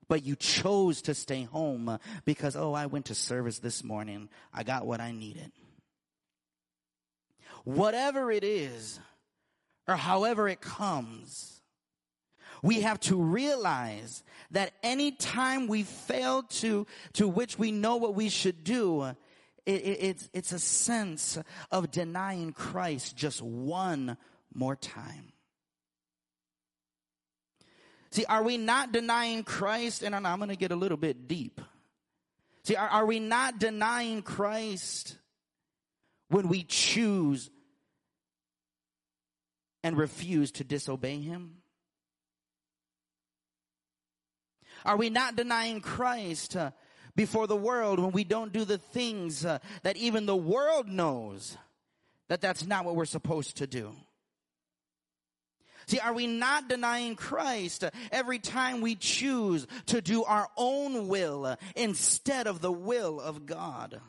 But 0.08 0.24
you 0.24 0.36
chose 0.36 1.02
to 1.02 1.14
stay 1.14 1.44
home 1.44 1.98
because, 2.24 2.54
oh, 2.54 2.74
I 2.74 2.86
went 2.86 3.06
to 3.06 3.14
service 3.14 3.60
this 3.60 3.82
morning. 3.82 4.28
I 4.52 4.62
got 4.62 4.84
what 4.84 5.00
I 5.00 5.12
needed 5.12 5.52
whatever 7.64 8.30
it 8.30 8.44
is 8.44 9.00
or 9.86 9.96
however 9.96 10.48
it 10.48 10.60
comes, 10.60 11.60
we 12.62 12.82
have 12.82 13.00
to 13.00 13.16
realize 13.16 14.22
that 14.52 14.72
any 14.82 15.12
time 15.12 15.66
we 15.66 15.82
fail 15.82 16.42
to, 16.44 16.86
to 17.14 17.26
which 17.26 17.58
we 17.58 17.72
know 17.72 17.96
what 17.96 18.14
we 18.14 18.28
should 18.28 18.62
do, 18.62 19.16
it, 19.66 19.72
it, 19.72 19.98
it's, 20.00 20.30
it's 20.32 20.52
a 20.52 20.58
sense 20.58 21.38
of 21.70 21.90
denying 21.90 22.52
Christ 22.52 23.16
just 23.16 23.40
one 23.42 24.16
more 24.54 24.76
time. 24.76 25.32
See, 28.10 28.24
are 28.26 28.42
we 28.42 28.58
not 28.58 28.92
denying 28.92 29.42
Christ? 29.42 30.02
And 30.02 30.14
I'm 30.14 30.38
going 30.38 30.50
to 30.50 30.56
get 30.56 30.70
a 30.70 30.76
little 30.76 30.98
bit 30.98 31.28
deep. 31.28 31.60
See, 32.64 32.76
are, 32.76 32.88
are 32.88 33.06
we 33.06 33.20
not 33.20 33.58
denying 33.58 34.22
Christ 34.22 35.16
when 36.28 36.48
we 36.48 36.62
choose 36.62 37.50
and 39.82 39.96
refuse 39.96 40.52
to 40.52 40.64
disobey 40.64 41.20
him? 41.20 41.56
Are 44.84 44.96
we 44.96 45.10
not 45.10 45.36
denying 45.36 45.80
Christ 45.80 46.56
uh, 46.56 46.72
before 47.16 47.46
the 47.46 47.56
world 47.56 47.98
when 47.98 48.12
we 48.12 48.24
don't 48.24 48.52
do 48.52 48.64
the 48.64 48.78
things 48.78 49.44
uh, 49.44 49.58
that 49.82 49.96
even 49.96 50.26
the 50.26 50.36
world 50.36 50.88
knows 50.88 51.56
that 52.28 52.40
that's 52.40 52.66
not 52.66 52.84
what 52.84 52.96
we're 52.96 53.04
supposed 53.04 53.58
to 53.58 53.66
do? 53.66 53.92
See, 55.86 55.98
are 55.98 56.12
we 56.12 56.26
not 56.26 56.68
denying 56.68 57.16
Christ 57.16 57.84
uh, 57.84 57.90
every 58.10 58.38
time 58.38 58.80
we 58.80 58.94
choose 58.94 59.66
to 59.86 60.00
do 60.00 60.24
our 60.24 60.48
own 60.56 61.08
will 61.08 61.44
uh, 61.44 61.56
instead 61.74 62.46
of 62.46 62.60
the 62.60 62.72
will 62.72 63.20
of 63.20 63.46
God? 63.46 64.00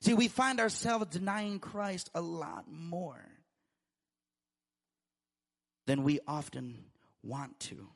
See, 0.00 0.14
we 0.14 0.28
find 0.28 0.58
ourselves 0.58 1.06
denying 1.10 1.60
Christ 1.60 2.10
a 2.14 2.20
lot 2.20 2.64
more 2.68 3.24
than 5.86 6.02
we 6.02 6.18
often 6.26 6.84
want 7.22 7.58
to. 7.60 7.88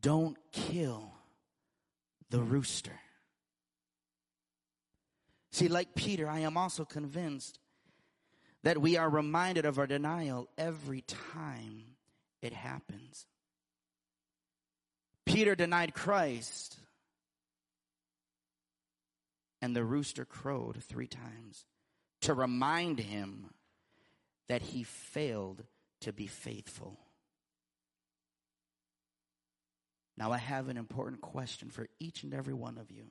Don't 0.00 0.36
kill 0.52 1.12
the 2.30 2.40
rooster. 2.40 2.98
See, 5.50 5.68
like 5.68 5.94
Peter, 5.94 6.28
I 6.28 6.40
am 6.40 6.56
also 6.56 6.84
convinced 6.84 7.58
that 8.62 8.80
we 8.80 8.96
are 8.96 9.08
reminded 9.08 9.64
of 9.64 9.78
our 9.78 9.86
denial 9.86 10.48
every 10.58 11.02
time 11.02 11.96
it 12.42 12.52
happens. 12.52 13.26
Peter 15.24 15.54
denied 15.54 15.94
Christ 15.94 16.76
and 19.60 19.74
the 19.74 19.84
rooster 19.84 20.24
crowed 20.24 20.82
three 20.82 21.06
times 21.06 21.64
to 22.22 22.34
remind 22.34 22.98
him 23.00 23.50
that 24.48 24.62
he 24.62 24.82
failed 24.82 25.64
to 26.00 26.12
be 26.12 26.26
faithful. 26.26 26.98
Now, 30.18 30.32
I 30.32 30.38
have 30.38 30.68
an 30.68 30.76
important 30.76 31.20
question 31.20 31.70
for 31.70 31.86
each 32.00 32.24
and 32.24 32.34
every 32.34 32.52
one 32.52 32.76
of 32.76 32.90
you 32.90 33.04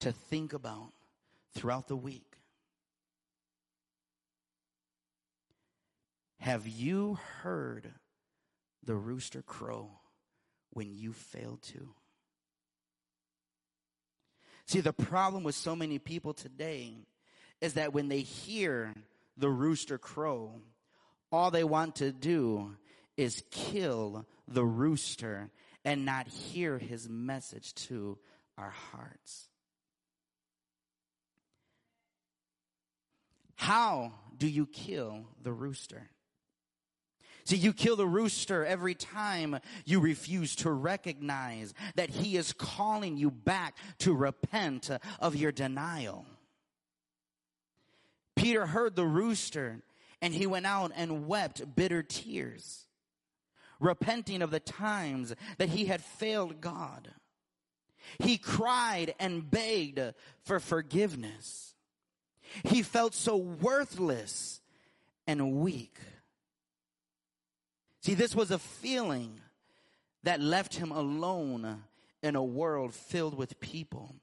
to 0.00 0.12
think 0.12 0.54
about 0.54 0.92
throughout 1.54 1.88
the 1.88 1.96
week. 1.96 2.38
Have 6.38 6.66
you 6.66 7.18
heard 7.42 7.92
the 8.82 8.94
rooster 8.94 9.42
crow 9.42 9.90
when 10.70 10.94
you 10.94 11.12
failed 11.12 11.60
to? 11.74 11.90
See, 14.66 14.80
the 14.80 14.94
problem 14.94 15.42
with 15.42 15.54
so 15.54 15.76
many 15.76 15.98
people 15.98 16.32
today 16.32 16.94
is 17.60 17.74
that 17.74 17.92
when 17.92 18.08
they 18.08 18.20
hear 18.20 18.94
the 19.36 19.50
rooster 19.50 19.98
crow, 19.98 20.62
all 21.30 21.50
they 21.50 21.64
want 21.64 21.96
to 21.96 22.10
do 22.10 22.74
is 23.16 23.42
kill 23.50 24.26
the 24.48 24.64
rooster 24.64 25.50
and 25.84 26.04
not 26.04 26.28
hear 26.28 26.78
his 26.78 27.08
message 27.08 27.74
to 27.74 28.18
our 28.58 28.70
hearts. 28.70 29.48
How 33.56 34.12
do 34.36 34.46
you 34.46 34.66
kill 34.66 35.26
the 35.42 35.52
rooster? 35.52 36.10
See, 37.44 37.56
you 37.56 37.72
kill 37.72 37.94
the 37.94 38.06
rooster 38.06 38.64
every 38.64 38.94
time 38.94 39.60
you 39.84 40.00
refuse 40.00 40.56
to 40.56 40.70
recognize 40.70 41.74
that 41.94 42.10
he 42.10 42.36
is 42.36 42.52
calling 42.52 43.16
you 43.16 43.30
back 43.30 43.76
to 43.98 44.12
repent 44.12 44.90
of 45.20 45.36
your 45.36 45.52
denial. 45.52 46.26
Peter 48.34 48.66
heard 48.66 48.96
the 48.96 49.06
rooster 49.06 49.80
and 50.20 50.34
he 50.34 50.46
went 50.46 50.66
out 50.66 50.90
and 50.96 51.28
wept 51.28 51.76
bitter 51.76 52.02
tears, 52.02 52.85
repenting 53.80 54.42
of 54.42 54.50
the 54.50 54.60
times 54.60 55.34
that 55.58 55.68
he 55.68 55.86
had 55.86 56.02
failed 56.02 56.60
God. 56.60 57.08
He 58.18 58.38
cried 58.38 59.14
and 59.18 59.50
begged 59.50 60.00
for 60.42 60.60
forgiveness. 60.60 61.74
He 62.64 62.82
felt 62.82 63.14
so 63.14 63.36
worthless 63.36 64.60
and 65.26 65.56
weak. 65.56 65.98
See, 68.02 68.14
this 68.14 68.34
was 68.34 68.50
a 68.50 68.58
feeling 68.58 69.40
that 70.22 70.40
left 70.40 70.74
him 70.76 70.92
alone 70.92 71.82
in 72.22 72.36
a 72.36 72.42
world 72.42 72.94
filled 72.94 73.36
with 73.36 73.60
people 73.60 74.14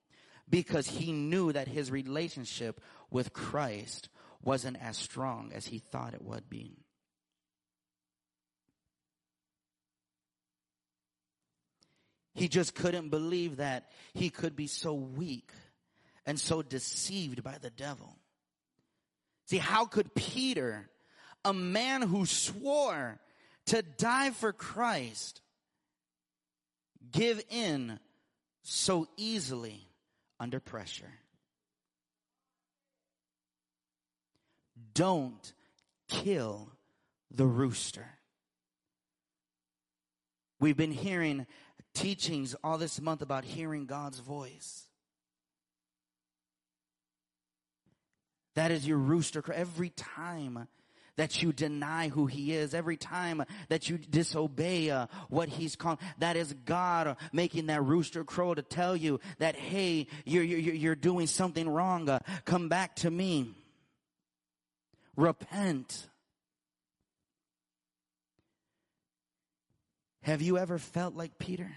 because 0.49 0.87
he 0.87 1.11
knew 1.11 1.51
that 1.51 1.67
his 1.67 1.91
relationship 1.91 2.81
with 3.09 3.33
Christ 3.33 4.09
wasn't 4.41 4.77
as 4.81 4.97
strong 4.97 5.51
as 5.53 5.67
he 5.67 5.79
thought 5.79 6.13
it 6.13 6.21
would 6.21 6.49
be. 6.49 6.82
He 12.33 12.47
just 12.47 12.75
couldn't 12.75 13.09
believe 13.09 13.57
that 13.57 13.89
he 14.13 14.29
could 14.29 14.55
be 14.55 14.67
so 14.67 14.93
weak 14.93 15.51
and 16.25 16.39
so 16.39 16.61
deceived 16.61 17.43
by 17.43 17.57
the 17.61 17.69
devil. 17.69 18.17
See, 19.45 19.57
how 19.57 19.85
could 19.85 20.15
Peter, 20.15 20.89
a 21.45 21.53
man 21.53 22.01
who 22.01 22.25
swore 22.25 23.19
to 23.67 23.81
die 23.81 24.31
for 24.31 24.51
Christ 24.51 25.41
give 27.11 27.41
in 27.49 27.99
so 28.63 29.07
easily 29.17 29.87
under 30.39 30.59
pressure. 30.59 31.11
Don't 34.93 35.53
kill 36.07 36.71
the 37.31 37.45
rooster. 37.45 38.05
We've 40.59 40.77
been 40.77 40.91
hearing 40.91 41.45
teachings 41.93 42.55
all 42.63 42.77
this 42.77 42.99
month 42.99 43.21
about 43.21 43.45
hearing 43.45 43.85
God's 43.85 44.19
voice. 44.19 44.87
That 48.55 48.71
is 48.71 48.87
your 48.87 48.97
rooster. 48.97 49.43
Every 49.51 49.89
time 49.89 50.67
that 51.15 51.41
you 51.43 51.53
deny 51.53 52.09
who 52.09 52.25
he 52.25 52.53
is, 52.53 52.73
every 52.73 52.97
time 52.97 53.43
that 53.69 53.89
you 53.89 53.97
disobey 53.97 54.89
uh, 54.89 55.07
what 55.29 55.49
he's 55.49 55.75
called, 55.75 55.99
that 56.19 56.35
is 56.35 56.53
God 56.65 57.17
making 57.31 57.67
that 57.67 57.83
rooster 57.83 58.23
crow 58.23 58.53
to 58.53 58.61
tell 58.61 58.95
you 58.95 59.19
that, 59.37 59.55
hey, 59.55 60.07
you're, 60.25 60.43
you're, 60.43 60.73
you're 60.73 60.95
doing 60.95 61.27
something 61.27 61.69
wrong. 61.69 62.09
Uh, 62.09 62.19
come 62.45 62.69
back 62.69 62.95
to 62.97 63.11
me. 63.11 63.53
Repent. 65.15 66.07
Have 70.21 70.41
you 70.41 70.57
ever 70.57 70.79
felt 70.79 71.15
like 71.15 71.37
Peter? 71.37 71.71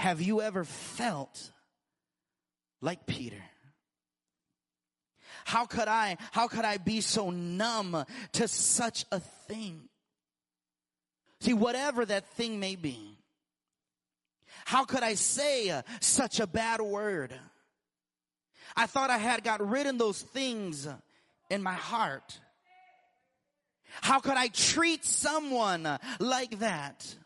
Have 0.00 0.22
you 0.22 0.40
ever 0.40 0.64
felt 0.64 1.50
like 2.80 3.04
Peter? 3.04 3.44
How 5.44 5.66
could 5.66 5.88
I, 5.88 6.16
how 6.32 6.48
could 6.48 6.64
I 6.64 6.78
be 6.78 7.02
so 7.02 7.28
numb 7.28 8.06
to 8.32 8.48
such 8.48 9.04
a 9.12 9.20
thing? 9.20 9.90
See, 11.42 11.52
whatever 11.52 12.06
that 12.06 12.26
thing 12.28 12.58
may 12.58 12.76
be, 12.76 13.18
how 14.64 14.86
could 14.86 15.02
I 15.02 15.16
say 15.16 15.68
uh, 15.68 15.82
such 16.00 16.40
a 16.40 16.46
bad 16.46 16.80
word? 16.80 17.34
I 18.74 18.86
thought 18.86 19.10
I 19.10 19.18
had 19.18 19.44
got 19.44 19.60
rid 19.60 19.86
of 19.86 19.98
those 19.98 20.22
things 20.22 20.88
in 21.50 21.62
my 21.62 21.74
heart. 21.74 22.40
How 24.00 24.18
could 24.20 24.38
I 24.38 24.48
treat 24.48 25.04
someone 25.04 25.86
like 26.18 26.60
that? 26.60 27.16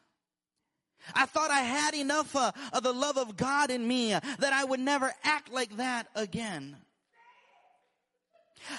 I 1.14 1.26
thought 1.26 1.50
I 1.50 1.60
had 1.60 1.94
enough 1.94 2.34
uh, 2.34 2.52
of 2.72 2.82
the 2.82 2.92
love 2.92 3.18
of 3.18 3.36
God 3.36 3.70
in 3.70 3.86
me 3.86 4.12
that 4.12 4.52
I 4.52 4.64
would 4.64 4.80
never 4.80 5.12
act 5.24 5.52
like 5.52 5.76
that 5.76 6.08
again. 6.14 6.76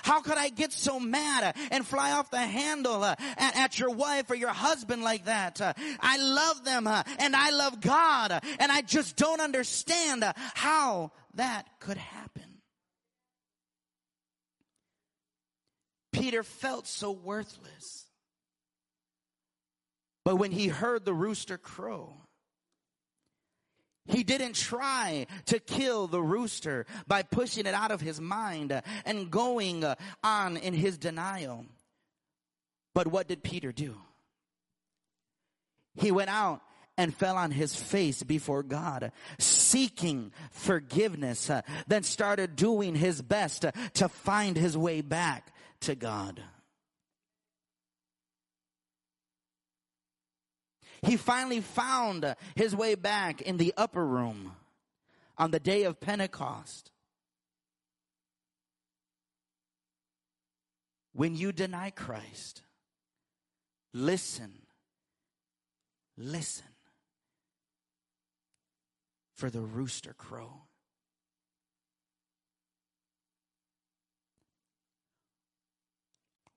How 0.04 0.22
could 0.22 0.38
I 0.38 0.50
get 0.50 0.74
so 0.74 1.00
mad 1.00 1.56
and 1.72 1.86
fly 1.86 2.12
off 2.12 2.32
the 2.32 2.40
handle 2.40 3.04
uh, 3.04 3.16
at, 3.38 3.56
at, 3.56 3.80
your 3.80 3.92
wife 3.92 4.30
or 4.30 4.36
your 4.36 4.50
husband 4.50 5.04
like 5.04 5.26
that? 5.26 5.62
Uh, 5.62 5.74
I 6.00 6.18
love 6.18 6.66
them 6.66 6.88
uh, 6.88 7.04
and 7.20 7.36
I 7.36 7.52
love 7.52 7.82
God 7.82 8.40
and 8.60 8.72
I 8.72 8.82
just 8.82 9.16
don't 9.16 9.42
understand 9.42 10.24
how 10.56 11.12
that 11.36 11.68
could 11.80 11.98
happen. 11.98 12.44
Peter 16.12 16.44
felt 16.44 16.88
so 16.88 17.12
worthless. 17.12 18.05
But 20.26 20.36
when 20.36 20.52
he 20.52 20.68
heard 20.68 21.06
the 21.06 21.14
rooster 21.14 21.58
crow, 21.58 22.18
he 24.08 24.24
didn't 24.24 24.54
try 24.54 25.28
to 25.46 25.60
kill 25.60 26.08
the 26.08 26.22
rooster 26.22 26.86
by 27.08 27.24
pushing 27.24 27.66
it 27.66 27.74
out 27.74 27.92
of 27.92 28.02
his 28.02 28.20
mind 28.20 28.82
and 29.06 29.32
going 29.32 29.86
on 30.24 30.58
in 30.58 30.74
his 30.74 30.98
denial. 30.98 31.66
But 32.94 33.08
what 33.08 33.28
did 33.28 33.44
Peter 33.44 33.72
do? 33.72 33.96
He 35.96 36.12
went 36.12 36.30
out 36.30 36.62
and 36.98 37.16
fell 37.16 37.38
on 37.38 37.52
his 37.52 37.76
face 37.76 38.24
before 38.24 38.64
God, 38.64 39.12
seeking 39.38 40.32
forgiveness, 40.52 41.50
uh, 41.50 41.62
then 41.88 42.04
started 42.04 42.56
doing 42.56 42.96
his 42.96 43.22
best 43.22 43.66
uh, 43.66 43.72
to 43.96 44.08
find 44.08 44.56
his 44.56 44.78
way 44.78 45.02
back 45.02 45.54
to 45.82 45.96
God. 45.96 46.42
He 51.06 51.18
finally 51.18 51.62
found 51.62 52.36
his 52.56 52.76
way 52.76 52.96
back 52.96 53.42
in 53.42 53.58
the 53.58 53.74
upper 53.78 54.04
room 54.04 54.54
on 55.38 55.52
the 55.52 55.60
day 55.60 55.84
of 55.84 56.00
Pentecost. 56.00 56.92
When 61.14 61.36
you 61.36 61.52
deny 61.52 61.92
Christ, 61.92 62.64
listen, 63.94 64.52
listen 66.18 66.66
for 69.36 69.50
the 69.50 69.62
rooster 69.62 70.14
crow. 70.14 70.64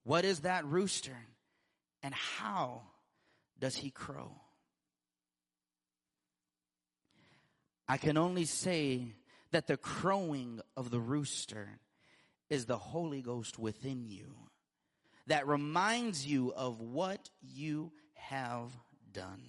What 0.04 0.24
is 0.24 0.40
that 0.40 0.64
rooster 0.64 1.16
and 2.02 2.14
how 2.14 2.82
does 3.60 3.76
he 3.76 3.90
crow? 3.90 4.32
I 7.88 7.96
can 7.96 8.16
only 8.16 8.44
say 8.44 9.06
that 9.50 9.66
the 9.66 9.76
crowing 9.76 10.60
of 10.76 10.90
the 10.90 11.00
rooster 11.00 11.80
is 12.50 12.66
the 12.66 12.76
Holy 12.76 13.22
Ghost 13.22 13.58
within 13.58 14.06
you 14.06 14.34
that 15.26 15.46
reminds 15.46 16.26
you 16.26 16.52
of 16.54 16.80
what 16.80 17.30
you 17.40 17.92
have 18.14 18.70
done. 19.12 19.42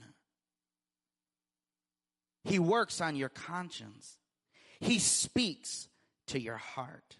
He 2.43 2.59
works 2.59 3.01
on 3.01 3.15
your 3.15 3.29
conscience. 3.29 4.17
He 4.79 4.99
speaks 4.99 5.89
to 6.27 6.39
your 6.39 6.57
heart. 6.57 7.17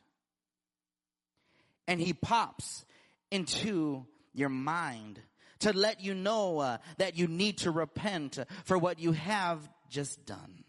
And 1.88 1.99
he 1.99 2.13
pops 2.13 2.86
into 3.32 4.06
your 4.34 4.49
mind 4.49 5.19
to 5.60 5.74
let 5.74 6.02
you 6.02 6.13
know 6.13 6.60
uh, 6.60 6.78
that 6.98 7.17
you 7.17 7.28
need 7.28 7.60
to 7.60 7.72
repent 7.72 8.39
for 8.65 8.78
what 8.78 9.00
you 9.00 9.12
have 9.12 9.67
just 9.89 10.26
done. 10.26 10.63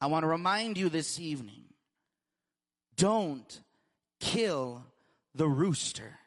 I 0.00 0.06
want 0.06 0.22
to 0.22 0.28
remind 0.28 0.78
you 0.78 0.88
this 0.88 1.20
evening 1.20 1.64
don't 2.96 3.60
kill 4.18 4.84
the 5.34 5.48
rooster 5.48 6.18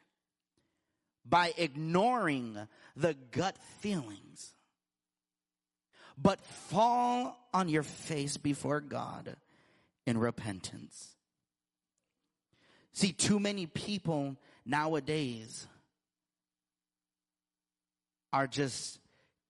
by 1.26 1.54
ignoring 1.58 2.58
the 2.96 3.16
gut 3.32 3.58
feelings, 3.80 4.54
but 6.18 6.44
fall 6.46 7.38
on 7.54 7.70
your 7.70 7.84
face 7.84 8.38
before 8.38 8.82
God 8.82 9.36
in 10.06 10.18
repentance. 10.18 11.16
See, 12.92 13.12
too 13.12 13.40
many 13.40 13.66
people 13.66 14.38
nowadays 14.66 15.68
are 18.32 18.48
just 18.48 19.00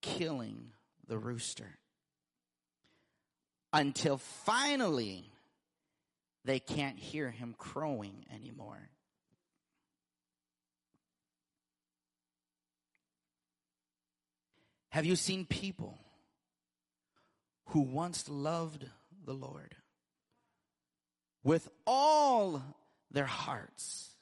killing 0.02 0.70
the 1.08 1.18
rooster 1.18 1.78
until 3.72 4.18
finally 4.18 5.30
they 6.44 6.58
can't 6.58 6.98
hear 6.98 7.30
him 7.30 7.54
crowing 7.58 8.26
anymore. 8.32 8.90
Have 14.90 15.06
you 15.06 15.16
seen 15.16 15.44
people 15.44 15.98
who 17.70 17.80
once 17.80 18.28
loved 18.28 18.86
the 19.24 19.32
Lord 19.32 19.74
with 21.42 21.68
all 21.84 22.62
their 23.10 23.26
hearts? 23.26 24.13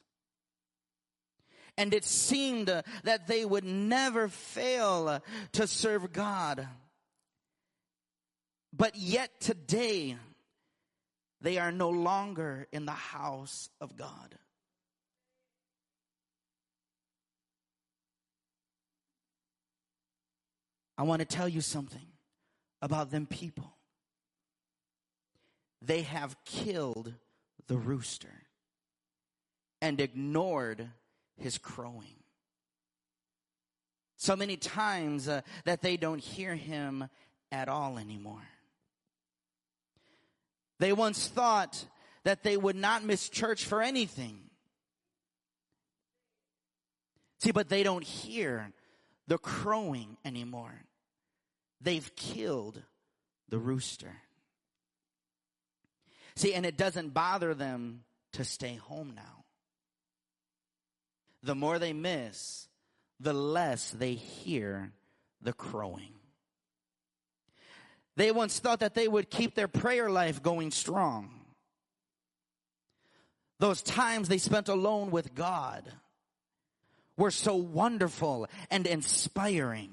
And 1.76 1.94
it 1.94 2.04
seemed 2.04 2.66
that 2.66 3.26
they 3.26 3.44
would 3.44 3.64
never 3.64 4.28
fail 4.28 5.22
to 5.52 5.66
serve 5.66 6.12
God. 6.12 6.68
But 8.72 8.96
yet 8.96 9.40
today, 9.40 10.16
they 11.40 11.58
are 11.58 11.72
no 11.72 11.90
longer 11.90 12.66
in 12.72 12.86
the 12.86 12.92
house 12.92 13.68
of 13.80 13.96
God. 13.96 14.38
I 20.96 21.04
want 21.04 21.20
to 21.20 21.26
tell 21.26 21.48
you 21.48 21.60
something 21.60 22.06
about 22.80 23.10
them 23.10 23.26
people. 23.26 23.76
They 25.80 26.02
have 26.02 26.36
killed 26.44 27.14
the 27.66 27.76
rooster 27.76 28.32
and 29.80 30.00
ignored 30.00 30.90
his 31.36 31.58
crowing. 31.58 32.16
So 34.16 34.36
many 34.36 34.56
times 34.56 35.28
uh, 35.28 35.40
that 35.64 35.82
they 35.82 35.96
don't 35.96 36.20
hear 36.20 36.54
him 36.54 37.08
at 37.50 37.68
all 37.68 37.98
anymore. 37.98 38.42
They 40.78 40.92
once 40.92 41.26
thought 41.26 41.84
that 42.24 42.42
they 42.42 42.56
would 42.56 42.76
not 42.76 43.04
miss 43.04 43.28
church 43.28 43.64
for 43.64 43.82
anything. 43.82 44.38
See, 47.40 47.50
but 47.50 47.68
they 47.68 47.82
don't 47.82 48.04
hear 48.04 48.72
the 49.26 49.38
crowing 49.38 50.16
anymore. 50.24 50.84
They've 51.80 52.14
killed 52.14 52.80
the 53.48 53.58
rooster. 53.58 54.12
See, 56.36 56.54
and 56.54 56.64
it 56.64 56.76
doesn't 56.76 57.12
bother 57.12 57.54
them 57.54 58.04
to 58.34 58.44
stay 58.44 58.76
home 58.76 59.12
now 59.16 59.41
the 61.42 61.54
more 61.54 61.78
they 61.78 61.92
miss, 61.92 62.68
the 63.20 63.32
less 63.32 63.90
they 63.90 64.14
hear 64.14 64.92
the 65.40 65.52
crowing. 65.52 66.14
They 68.16 68.30
once 68.30 68.58
thought 68.58 68.80
that 68.80 68.94
they 68.94 69.08
would 69.08 69.30
keep 69.30 69.54
their 69.54 69.68
prayer 69.68 70.10
life 70.10 70.42
going 70.42 70.70
strong. 70.70 71.30
Those 73.58 73.82
times 73.82 74.28
they 74.28 74.38
spent 74.38 74.68
alone 74.68 75.10
with 75.10 75.34
God 75.34 75.90
were 77.16 77.30
so 77.30 77.54
wonderful 77.54 78.48
and 78.70 78.86
inspiring. 78.86 79.90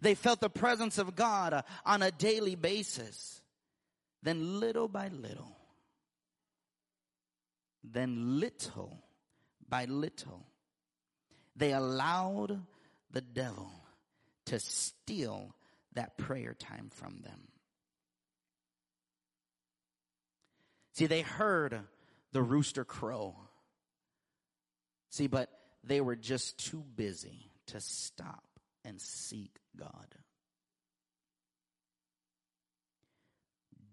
They 0.00 0.14
felt 0.14 0.40
the 0.40 0.50
presence 0.50 0.98
of 0.98 1.14
God 1.14 1.62
on 1.84 2.02
a 2.02 2.10
daily 2.10 2.54
basis. 2.54 3.40
Then 4.22 4.60
little 4.60 4.88
by 4.88 5.08
little, 5.08 5.56
then 7.84 8.40
little 8.40 9.05
by 9.68 9.84
little, 9.86 10.46
they 11.54 11.72
allowed 11.72 12.62
the 13.10 13.20
devil 13.20 13.70
to 14.46 14.58
steal 14.58 15.54
that 15.94 16.18
prayer 16.18 16.54
time 16.54 16.90
from 16.94 17.20
them. 17.22 17.48
See, 20.92 21.06
they 21.06 21.22
heard 21.22 21.80
the 22.32 22.42
rooster 22.42 22.84
crow. 22.84 23.36
See, 25.10 25.26
but 25.26 25.50
they 25.84 26.00
were 26.00 26.16
just 26.16 26.58
too 26.58 26.84
busy 26.94 27.50
to 27.66 27.80
stop 27.80 28.44
and 28.84 29.00
seek 29.00 29.58
God. 29.76 30.14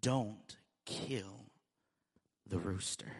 Don't 0.01 0.57
kill 0.85 1.51
the 2.47 2.59
rooster. 2.59 3.11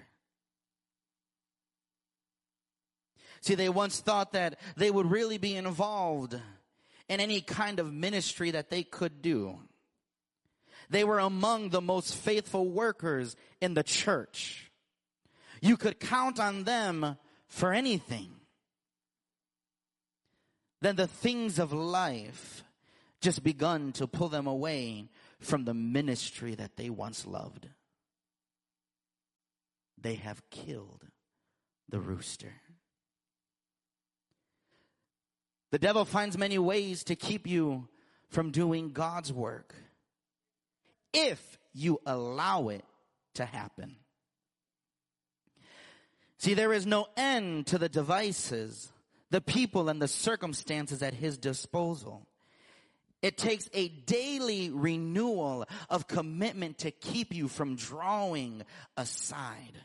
See, 3.43 3.55
they 3.55 3.67
once 3.67 3.99
thought 3.99 4.31
that 4.31 4.57
they 4.77 4.89
would 4.89 5.11
really 5.11 5.37
be 5.37 5.57
involved 5.57 6.39
in 7.09 7.19
any 7.19 7.41
kind 7.41 7.77
of 7.81 7.93
ministry 7.93 8.51
that 8.51 8.69
they 8.69 8.83
could 8.83 9.21
do. 9.21 9.59
They 10.89 11.03
were 11.03 11.19
among 11.19 11.69
the 11.69 11.81
most 11.81 12.15
faithful 12.15 12.69
workers 12.69 13.35
in 13.59 13.73
the 13.73 13.83
church. 13.83 14.71
You 15.61 15.75
could 15.75 15.99
count 15.99 16.39
on 16.39 16.63
them 16.63 17.17
for 17.47 17.73
anything. 17.73 18.31
Then 20.81 20.95
the 20.95 21.07
things 21.07 21.59
of 21.59 21.73
life 21.73 22.63
just 23.19 23.43
begun 23.43 23.91
to 23.93 24.07
pull 24.07 24.29
them 24.29 24.47
away 24.47 25.09
from 25.39 25.65
the 25.65 25.73
ministry 25.73 26.55
that 26.55 26.77
they 26.77 26.89
once 26.89 27.25
loved. 27.25 27.67
They 29.99 30.15
have 30.15 30.49
killed 30.49 31.05
the 31.89 31.99
rooster. 31.99 32.53
The 35.73 35.79
devil 35.79 36.05
finds 36.05 36.37
many 36.37 36.59
ways 36.59 37.03
to 37.05 37.15
keep 37.15 37.47
you 37.47 37.87
from 38.29 38.51
doing 38.51 38.91
God's 38.91 39.33
work 39.33 39.73
if 41.11 41.57
you 41.73 41.99
allow 42.05 42.67
it 42.67 42.85
to 43.33 43.45
happen. 43.45 43.95
See, 46.37 46.53
there 46.53 46.73
is 46.73 46.85
no 46.85 47.07
end 47.17 47.65
to 47.67 47.79
the 47.79 47.89
devices, 47.89 48.91
the 49.31 49.41
people, 49.41 49.89
and 49.89 49.99
the 49.99 50.07
circumstances 50.07 51.01
at 51.01 51.15
his 51.15 51.39
disposal. 51.39 52.27
It 53.23 53.39
takes 53.39 53.67
a 53.73 53.87
daily 53.87 54.69
renewal 54.69 55.65
of 55.89 56.07
commitment 56.07 56.77
to 56.79 56.91
keep 56.91 57.33
you 57.33 57.47
from 57.47 57.77
drawing 57.77 58.61
aside. 58.95 59.79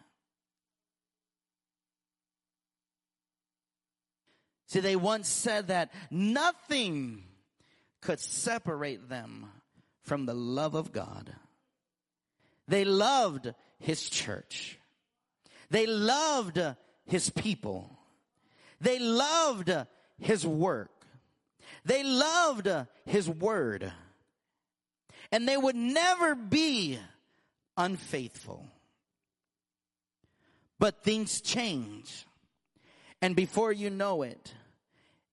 See, 4.68 4.80
they 4.80 4.96
once 4.96 5.28
said 5.28 5.68
that 5.68 5.90
nothing 6.10 7.24
could 8.02 8.20
separate 8.20 9.08
them 9.08 9.46
from 10.02 10.26
the 10.26 10.34
love 10.34 10.74
of 10.74 10.92
God. 10.92 11.34
They 12.68 12.84
loved 12.84 13.52
his 13.78 14.08
church. 14.08 14.78
They 15.70 15.86
loved 15.86 16.60
his 17.06 17.30
people. 17.30 17.90
They 18.80 18.98
loved 18.98 19.72
his 20.18 20.46
work. 20.46 20.90
They 21.86 22.04
loved 22.04 22.68
his 23.06 23.28
word. 23.28 23.90
And 25.32 25.48
they 25.48 25.56
would 25.56 25.76
never 25.76 26.34
be 26.34 26.98
unfaithful. 27.76 28.66
But 30.78 31.02
things 31.02 31.40
change. 31.40 32.26
And 33.20 33.34
before 33.34 33.72
you 33.72 33.90
know 33.90 34.22
it, 34.22 34.54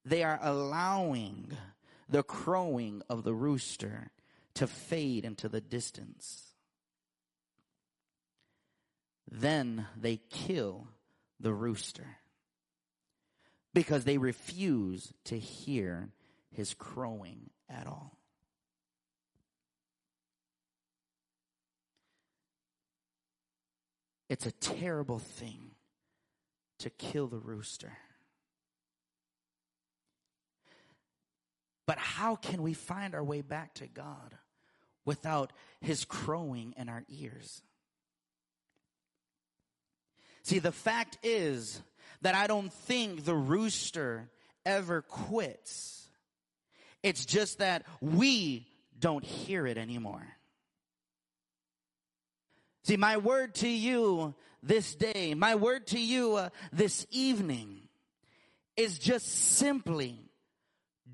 they 0.04 0.24
are 0.24 0.40
allowing 0.42 1.52
the 2.10 2.24
crowing 2.24 3.02
of 3.10 3.24
the 3.24 3.34
rooster 3.34 4.12
to 4.56 4.68
fade 4.68 5.26
into 5.26 5.50
the 5.50 5.62
distance. 5.62 6.54
Then 9.30 9.88
they 9.98 10.18
kill 10.30 10.88
the 11.40 11.54
rooster 11.54 12.18
because 13.74 14.06
they 14.06 14.18
refuse 14.18 15.14
to 15.26 15.38
hear 15.38 16.10
his 16.52 16.74
crowing 16.74 17.50
at 17.70 17.88
all. 17.88 18.18
It's 24.30 24.46
a 24.46 24.52
terrible 24.52 25.20
thing 25.20 25.75
to 26.86 26.90
kill 26.92 27.26
the 27.26 27.40
rooster. 27.40 27.92
But 31.88 31.98
how 31.98 32.36
can 32.36 32.62
we 32.62 32.74
find 32.74 33.16
our 33.16 33.24
way 33.24 33.42
back 33.42 33.74
to 33.76 33.88
God 33.88 34.36
without 35.04 35.52
his 35.82 36.06
crowing 36.06 36.76
in 36.78 36.88
our 36.88 37.04
ears? 37.10 37.64
See, 40.44 40.60
the 40.60 40.72
fact 40.72 41.18
is 41.24 41.82
that 42.22 42.36
I 42.36 42.46
don't 42.46 42.72
think 42.72 43.26
the 43.26 43.36
rooster 43.36 44.30
ever 44.64 45.02
quits. 45.02 46.08
It's 47.02 47.26
just 47.26 47.58
that 47.58 47.84
we 48.00 48.68
don't 49.00 49.26
hear 49.26 49.66
it 49.66 49.80
anymore. 49.80 50.26
See, 52.84 52.98
my 52.98 53.18
word 53.18 53.56
to 53.56 53.68
you 53.68 54.36
this 54.66 54.96
day, 54.96 55.36
my 55.36 55.56
word 55.56 55.88
to 55.88 56.00
you 56.00 56.36
uh, 56.36 56.50
this 56.74 57.06
evening 57.12 57.82
is 58.76 58.98
just 58.98 59.28
simply 59.28 60.20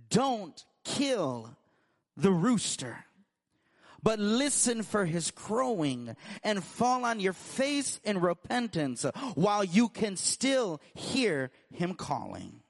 don't 0.09 0.65
kill 0.83 1.55
the 2.15 2.31
rooster, 2.31 3.05
but 4.01 4.19
listen 4.19 4.83
for 4.83 5.05
his 5.05 5.31
crowing 5.31 6.15
and 6.43 6.63
fall 6.63 7.03
on 7.03 7.19
your 7.19 7.33
face 7.33 7.99
in 8.03 8.21
repentance 8.21 9.05
while 9.35 9.63
you 9.63 9.89
can 9.89 10.15
still 10.15 10.81
hear 10.93 11.51
him 11.71 11.93
calling. 11.93 12.60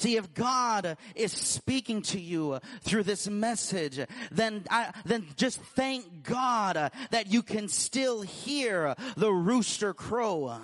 See, 0.00 0.16
if 0.16 0.32
God 0.32 0.96
is 1.14 1.30
speaking 1.30 2.00
to 2.04 2.18
you 2.18 2.58
through 2.80 3.02
this 3.02 3.28
message, 3.28 4.00
then 4.32 4.64
I, 4.70 4.94
then 5.04 5.26
just 5.36 5.60
thank 5.60 6.22
God 6.22 6.90
that 7.10 7.26
you 7.30 7.42
can 7.42 7.68
still 7.68 8.22
hear 8.22 8.94
the 9.18 9.30
rooster 9.30 9.92
crow. 9.92 10.58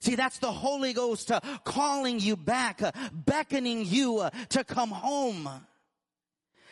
See, 0.00 0.16
that's 0.16 0.38
the 0.38 0.50
Holy 0.50 0.92
Ghost 0.92 1.30
calling 1.62 2.18
you 2.18 2.36
back, 2.36 2.82
beckoning 3.12 3.84
you 3.86 4.28
to 4.48 4.64
come 4.64 4.90
home. 4.90 5.48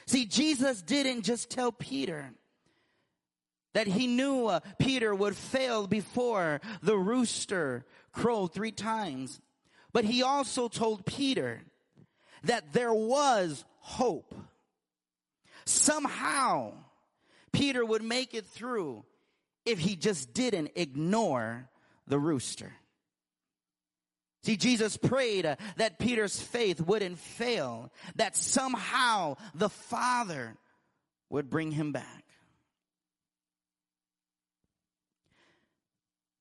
See, 0.06 0.26
Jesus 0.26 0.82
didn't 0.82 1.22
just 1.22 1.50
tell 1.50 1.70
Peter 1.70 2.32
that 3.74 3.86
he 3.86 4.08
knew 4.08 4.50
Peter 4.80 5.14
would 5.14 5.36
fail 5.36 5.86
before 5.86 6.60
the 6.82 6.96
rooster 6.96 7.84
crowed 8.10 8.52
three 8.52 8.72
times. 8.72 9.40
But 9.94 10.04
he 10.04 10.24
also 10.24 10.66
told 10.66 11.06
Peter 11.06 11.62
that 12.42 12.72
there 12.72 12.92
was 12.92 13.64
hope. 13.78 14.34
Somehow 15.64 16.72
Peter 17.52 17.86
would 17.86 18.02
make 18.02 18.34
it 18.34 18.44
through 18.44 19.04
if 19.64 19.78
he 19.78 19.94
just 19.94 20.34
didn't 20.34 20.72
ignore 20.74 21.70
the 22.08 22.18
rooster. 22.18 22.72
See, 24.42 24.56
Jesus 24.56 24.96
prayed 24.98 25.46
uh, 25.46 25.56
that 25.76 25.98
Peter's 25.98 26.38
faith 26.38 26.80
wouldn't 26.80 27.18
fail, 27.18 27.90
that 28.16 28.36
somehow 28.36 29.36
the 29.54 29.70
Father 29.70 30.56
would 31.30 31.48
bring 31.48 31.70
him 31.70 31.92
back. 31.92 32.24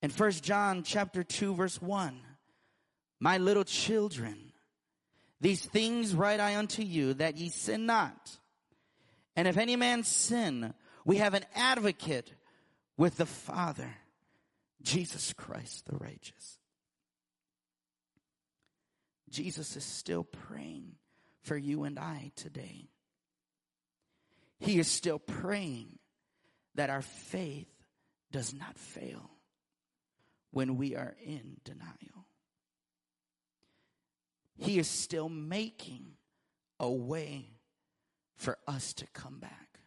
In 0.01 0.10
1 0.10 0.32
John 0.32 0.84
chapter 0.84 1.24
2 1.24 1.56
verse 1.56 1.82
1, 1.82 2.20
my 3.24 3.38
little 3.38 3.63
children, 3.63 4.51
these 5.39 5.65
things 5.65 6.13
write 6.13 6.41
I 6.41 6.57
unto 6.57 6.84
you 6.84 7.13
that 7.13 7.38
ye 7.38 7.47
sin 7.47 7.86
not. 7.86 8.38
And 9.38 9.47
if 9.47 9.57
any 9.57 9.78
man 9.78 10.03
sin, 10.03 10.74
we 11.05 11.17
have 11.17 11.34
an 11.34 11.45
advocate 11.55 12.34
with 12.97 13.15
the 13.15 13.26
Father, 13.26 13.89
Jesus 14.82 15.32
Christ 15.32 15.86
the 15.86 15.95
righteous. 15.95 16.57
Jesus 19.30 19.78
is 19.78 19.86
still 19.86 20.26
praying 20.26 20.95
for 21.43 21.55
you 21.55 21.86
and 21.86 21.97
I 21.97 22.34
today. 22.36 22.89
He 24.59 24.80
is 24.80 24.89
still 24.89 25.19
praying 25.19 25.97
that 26.76 26.89
our 26.89 27.01
faith 27.01 27.71
does 28.34 28.53
not 28.53 28.78
fail 28.78 29.32
when 30.51 30.76
we 30.76 30.97
are 30.97 31.15
in 31.26 31.55
denial. 31.63 32.26
He 34.58 34.80
is 34.80 34.88
still 34.88 35.30
making 35.30 36.14
a 36.80 36.89
way 36.89 37.49
for 38.36 38.58
us 38.68 38.93
to 38.93 39.08
come 39.08 39.39
back. 39.39 39.80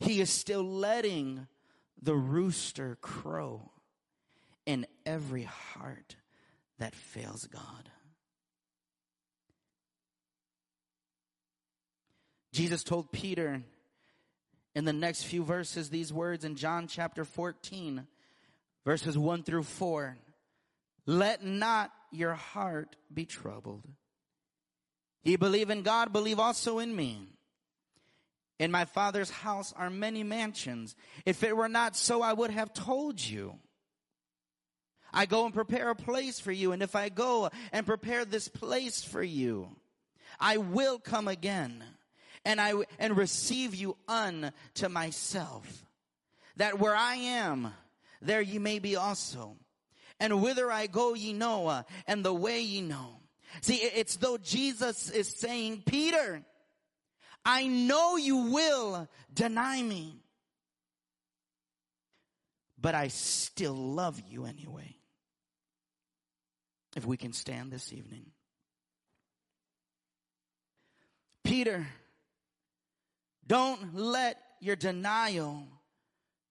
He 0.00 0.20
is 0.20 0.30
still 0.30 0.62
letting 0.62 1.46
the 2.02 2.14
rooster 2.14 2.98
crow 3.00 3.70
in 4.66 4.86
every 5.06 5.44
heart 5.44 6.16
that 6.78 6.94
fails 6.94 7.46
God. 7.46 7.90
Jesus 12.52 12.84
told 12.84 13.10
Peter 13.10 13.62
in 14.74 14.84
the 14.84 14.92
next 14.92 15.24
few 15.24 15.42
verses 15.42 15.90
these 15.90 16.12
words 16.12 16.44
in 16.44 16.54
John 16.54 16.86
chapter 16.86 17.24
14, 17.24 18.06
verses 18.84 19.16
1 19.18 19.42
through 19.42 19.64
4. 19.64 20.16
Let 21.06 21.44
not 21.44 21.90
your 22.14 22.34
heart 22.34 22.96
be 23.12 23.24
troubled. 23.24 23.84
Ye 25.22 25.36
believe 25.36 25.70
in 25.70 25.82
God, 25.82 26.12
believe 26.12 26.38
also 26.38 26.78
in 26.78 26.94
me. 26.94 27.28
In 28.58 28.70
my 28.70 28.84
father's 28.84 29.30
house 29.30 29.72
are 29.76 29.90
many 29.90 30.22
mansions. 30.22 30.94
If 31.26 31.42
it 31.42 31.56
were 31.56 31.68
not 31.68 31.96
so, 31.96 32.22
I 32.22 32.32
would 32.32 32.50
have 32.50 32.72
told 32.72 33.20
you. 33.20 33.58
I 35.12 35.26
go 35.26 35.44
and 35.44 35.54
prepare 35.54 35.90
a 35.90 35.94
place 35.94 36.40
for 36.40 36.52
you. 36.52 36.72
And 36.72 36.82
if 36.82 36.94
I 36.94 37.08
go 37.08 37.50
and 37.72 37.86
prepare 37.86 38.24
this 38.24 38.48
place 38.48 39.02
for 39.02 39.22
you, 39.22 39.70
I 40.38 40.58
will 40.58 40.98
come 40.98 41.28
again 41.28 41.82
and 42.44 42.60
I, 42.60 42.74
and 42.98 43.16
receive 43.16 43.74
you 43.74 43.96
unto 44.06 44.88
myself. 44.88 45.84
That 46.56 46.78
where 46.78 46.94
I 46.94 47.14
am, 47.14 47.72
there 48.20 48.42
ye 48.42 48.58
may 48.58 48.78
be 48.78 48.96
also. 48.96 49.56
And 50.20 50.42
whither 50.42 50.70
I 50.70 50.86
go 50.86 51.14
ye 51.14 51.32
know, 51.32 51.66
uh, 51.66 51.82
and 52.06 52.24
the 52.24 52.32
way 52.32 52.60
ye 52.60 52.80
know. 52.80 53.20
See, 53.60 53.76
it's 53.76 54.16
though 54.16 54.38
Jesus 54.38 55.10
is 55.10 55.28
saying, 55.28 55.82
Peter, 55.86 56.42
I 57.44 57.66
know 57.66 58.16
you 58.16 58.36
will 58.52 59.08
deny 59.32 59.82
me, 59.82 60.20
but 62.80 62.94
I 62.94 63.08
still 63.08 63.74
love 63.74 64.20
you 64.28 64.46
anyway. 64.46 64.96
If 66.96 67.04
we 67.04 67.16
can 67.16 67.32
stand 67.32 67.72
this 67.72 67.92
evening. 67.92 68.26
Peter, 71.42 71.86
don't 73.46 73.94
let 73.94 74.38
your 74.60 74.76
denial 74.76 75.66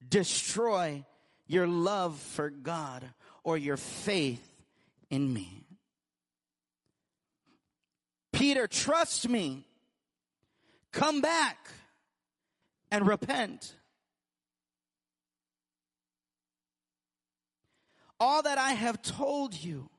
destroy 0.08 1.04
your 1.48 1.68
love 1.68 2.18
for 2.20 2.50
God 2.50 3.04
or 3.44 3.58
your 3.58 3.78
faith 3.78 4.48
in 5.10 5.32
me. 5.32 5.66
Peter, 8.32 8.68
trust 8.68 9.30
me. 9.30 9.66
Come 10.92 11.22
back 11.22 11.68
and 12.92 13.08
repent. 13.08 13.76
All 18.20 18.44
that 18.44 18.58
I 18.58 18.72
have 18.72 19.02
told 19.02 19.54
you 19.54 19.90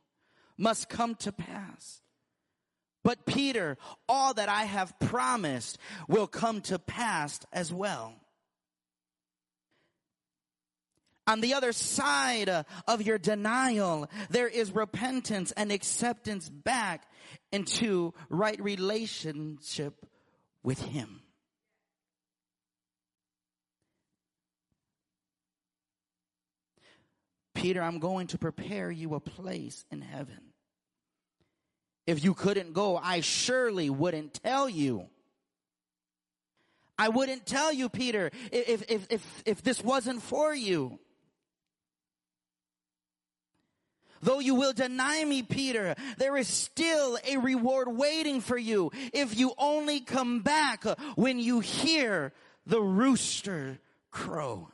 must 0.56 0.88
come 0.88 1.14
to 1.16 1.32
pass. 1.32 2.00
But 3.02 3.26
Peter, 3.26 3.76
all 4.08 4.32
that 4.34 4.48
I 4.48 4.64
have 4.64 4.98
promised 4.98 5.78
will 6.08 6.26
come 6.26 6.62
to 6.62 6.78
pass 6.78 7.40
as 7.52 7.72
well. 7.72 8.14
On 11.26 11.40
the 11.40 11.54
other 11.54 11.72
side 11.72 12.50
of 12.86 13.02
your 13.02 13.18
denial, 13.18 14.10
there 14.28 14.48
is 14.48 14.74
repentance 14.74 15.52
and 15.52 15.72
acceptance 15.72 16.48
back 16.48 17.08
into 17.50 18.12
right 18.28 18.60
relationship 18.62 19.94
with 20.62 20.80
Him. 20.80 21.22
Peter, 27.54 27.82
I'm 27.82 28.00
going 28.00 28.26
to 28.26 28.38
prepare 28.38 28.90
you 28.90 29.14
a 29.14 29.20
place 29.20 29.86
in 29.90 30.02
heaven. 30.02 30.52
If 32.06 32.22
you 32.22 32.34
couldn't 32.34 32.74
go, 32.74 32.98
I 32.98 33.20
surely 33.20 33.88
wouldn't 33.88 34.34
tell 34.42 34.68
you. 34.68 35.06
I 36.98 37.08
wouldn't 37.08 37.46
tell 37.46 37.72
you, 37.72 37.88
Peter, 37.88 38.30
if, 38.52 38.90
if, 38.90 39.06
if, 39.08 39.42
if 39.46 39.62
this 39.62 39.82
wasn't 39.82 40.22
for 40.22 40.54
you. 40.54 40.98
Though 44.24 44.38
you 44.38 44.54
will 44.54 44.72
deny 44.72 45.22
me, 45.22 45.42
Peter, 45.42 45.94
there 46.16 46.34
is 46.38 46.48
still 46.48 47.18
a 47.28 47.36
reward 47.36 47.88
waiting 47.88 48.40
for 48.40 48.56
you 48.56 48.90
if 49.12 49.38
you 49.38 49.52
only 49.58 50.00
come 50.00 50.40
back 50.40 50.84
when 51.14 51.38
you 51.38 51.60
hear 51.60 52.32
the 52.64 52.80
rooster 52.80 53.78
crow. 54.10 54.70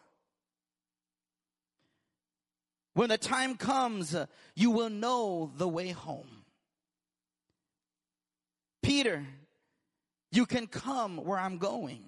When 2.95 3.09
the 3.09 3.19
time 3.19 3.57
comes, 3.57 4.15
you 4.55 4.71
will 4.71 4.89
know 4.89 5.51
the 5.57 5.69
way 5.69 5.91
home. 5.91 6.45
Peter, 8.85 9.27
you 10.31 10.47
can 10.47 10.69
come 10.69 11.17
where 11.17 11.39
I'm 11.41 11.59
going. 11.59 12.05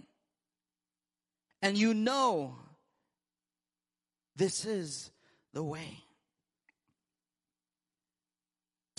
And 1.61 1.77
you 1.77 1.93
know 1.93 2.55
this 4.37 4.65
is 4.65 5.11
the 5.53 5.65
way. 5.65 6.05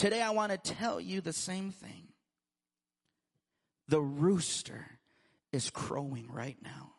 Today 0.03 0.21
I 0.21 0.31
want 0.31 0.51
to 0.51 0.57
tell 0.57 0.99
you 0.99 1.21
the 1.21 1.31
same 1.31 1.71
thing. 1.71 2.09
The 3.87 4.01
rooster 4.01 4.85
is 5.53 5.69
crowing 5.69 6.27
right 6.29 6.57
now. 6.61 6.91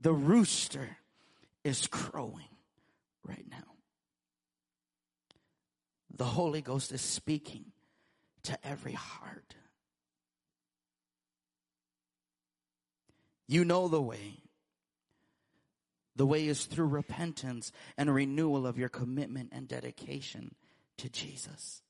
The 0.00 0.12
rooster 0.12 0.96
is 1.62 1.86
crowing 1.86 2.48
right 3.24 3.46
now. 3.48 3.76
The 6.16 6.24
Holy 6.24 6.62
Ghost 6.62 6.90
is 6.90 7.00
speaking 7.00 7.66
to 8.42 8.58
every 8.66 8.94
heart. 8.94 9.54
You 13.46 13.64
know 13.64 13.86
the 13.86 14.02
way. 14.02 14.41
The 16.14 16.26
way 16.26 16.46
is 16.46 16.66
through 16.66 16.86
repentance 16.86 17.72
and 17.96 18.14
renewal 18.14 18.66
of 18.66 18.78
your 18.78 18.88
commitment 18.88 19.50
and 19.52 19.66
dedication 19.66 20.54
to 20.98 21.08
Jesus. 21.08 21.82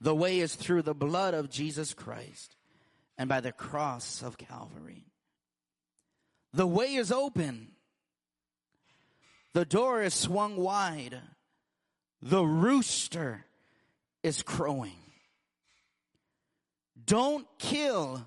The 0.00 0.14
way 0.14 0.40
is 0.40 0.54
through 0.54 0.82
the 0.82 0.94
blood 0.94 1.34
of 1.34 1.50
Jesus 1.50 1.94
Christ 1.94 2.56
and 3.16 3.28
by 3.28 3.40
the 3.40 3.52
cross 3.52 4.22
of 4.22 4.38
Calvary. 4.38 5.06
The 6.52 6.66
way 6.66 6.94
is 6.94 7.12
open. 7.12 7.72
The 9.52 9.64
door 9.64 10.02
is 10.02 10.14
swung 10.14 10.56
wide. 10.56 11.20
The 12.22 12.44
rooster 12.44 13.44
is 14.22 14.42
crowing. 14.42 14.96
Don't 17.04 17.46
kill 17.58 18.24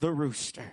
the 0.00 0.10
rooster. 0.10 0.72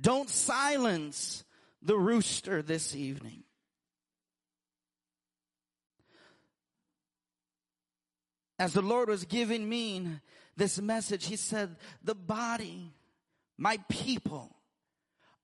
Don't 0.00 0.30
silence 0.30 1.44
the 1.82 1.96
rooster 1.96 2.62
this 2.62 2.94
evening. 2.94 3.44
As 8.58 8.72
the 8.72 8.82
Lord 8.82 9.08
was 9.08 9.24
giving 9.24 9.68
me 9.68 10.06
this 10.56 10.80
message, 10.80 11.26
He 11.26 11.36
said, 11.36 11.76
The 12.02 12.14
body, 12.14 12.92
my 13.56 13.78
people, 13.88 14.54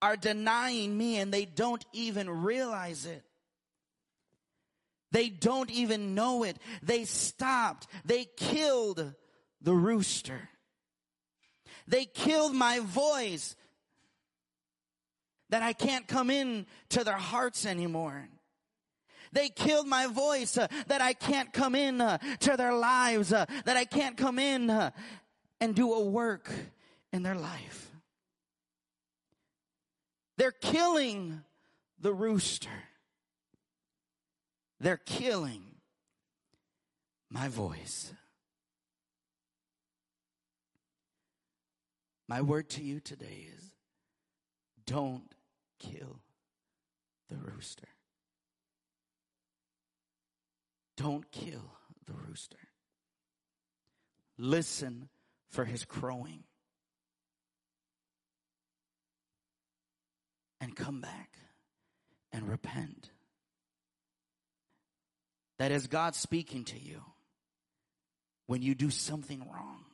are 0.02 0.16
denying 0.16 0.96
me 0.96 1.18
and 1.18 1.32
they 1.32 1.46
don't 1.46 1.84
even 1.92 2.28
realize 2.28 3.06
it. 3.06 3.24
They 5.12 5.30
don't 5.30 5.70
even 5.70 6.14
know 6.14 6.42
it. 6.42 6.58
They 6.82 7.04
stopped. 7.04 7.86
They 8.04 8.26
killed 8.36 9.14
the 9.62 9.72
rooster. 9.72 10.50
They 11.88 12.04
killed 12.04 12.54
my 12.54 12.80
voice 12.80 13.56
that 15.50 15.62
I 15.62 15.72
can't 15.72 16.06
come 16.06 16.30
in 16.30 16.66
to 16.90 17.04
their 17.04 17.16
hearts 17.16 17.66
anymore. 17.66 18.28
They 19.32 19.48
killed 19.48 19.86
my 19.86 20.06
voice 20.06 20.56
uh, 20.56 20.66
that 20.86 21.00
I 21.00 21.12
can't 21.12 21.52
come 21.52 21.74
in 21.74 22.00
uh, 22.00 22.18
to 22.40 22.56
their 22.56 22.74
lives, 22.74 23.32
uh, 23.32 23.46
that 23.64 23.76
I 23.76 23.84
can't 23.84 24.16
come 24.16 24.38
in 24.38 24.70
uh, 24.70 24.90
and 25.60 25.74
do 25.74 25.92
a 25.92 26.04
work 26.04 26.50
in 27.12 27.22
their 27.22 27.34
life. 27.34 27.90
They're 30.38 30.52
killing 30.52 31.42
the 32.00 32.12
rooster. 32.12 32.70
They're 34.80 34.96
killing 34.98 35.64
my 37.30 37.48
voice. 37.48 38.12
My 42.28 42.42
word 42.42 42.68
to 42.70 42.82
you 42.82 43.00
today 43.00 43.48
is 43.56 43.64
don't 44.84 45.35
kill 45.78 46.20
the 47.28 47.36
rooster. 47.36 47.88
Don't 50.96 51.30
kill 51.30 51.72
the 52.06 52.14
rooster. 52.28 52.56
Listen 54.38 55.08
for 55.48 55.64
his 55.64 55.84
crowing. 55.84 56.44
And 60.60 60.74
come 60.74 61.00
back 61.00 61.38
and 62.32 62.48
repent. 62.48 63.10
That 65.58 65.70
is 65.72 65.86
God 65.86 66.14
speaking 66.14 66.64
to 66.64 66.78
you 66.78 67.02
when 68.46 68.62
you 68.62 68.74
do 68.74 68.90
something 68.90 69.40
wrong. 69.40 69.85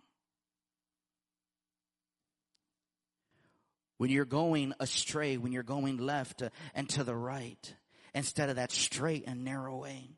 When 4.02 4.10
you're 4.10 4.24
going 4.24 4.74
astray, 4.80 5.36
when 5.36 5.52
you're 5.52 5.62
going 5.62 5.96
left 5.98 6.42
uh, 6.42 6.48
and 6.74 6.88
to 6.88 7.04
the 7.04 7.14
right, 7.14 7.72
instead 8.12 8.50
of 8.50 8.56
that 8.56 8.72
straight 8.72 9.22
and 9.28 9.44
narrow 9.44 9.76
way. 9.76 10.16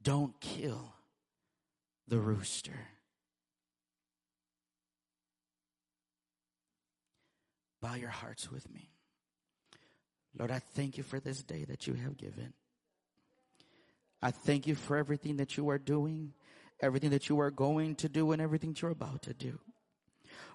Don't 0.00 0.40
kill 0.40 0.94
the 2.06 2.20
rooster. 2.20 2.86
Bow 7.82 7.96
your 7.96 8.10
hearts 8.10 8.52
with 8.52 8.72
me. 8.72 8.92
Lord, 10.38 10.52
I 10.52 10.60
thank 10.60 10.96
you 10.96 11.02
for 11.02 11.18
this 11.18 11.42
day 11.42 11.64
that 11.64 11.88
you 11.88 11.94
have 11.94 12.16
given. 12.16 12.52
I 14.22 14.30
thank 14.30 14.68
you 14.68 14.76
for 14.76 14.96
everything 14.96 15.38
that 15.38 15.56
you 15.56 15.68
are 15.70 15.78
doing, 15.78 16.32
everything 16.80 17.10
that 17.10 17.28
you 17.28 17.40
are 17.40 17.50
going 17.50 17.96
to 17.96 18.08
do, 18.08 18.30
and 18.30 18.40
everything 18.40 18.76
you're 18.80 18.92
about 18.92 19.22
to 19.22 19.34
do. 19.34 19.58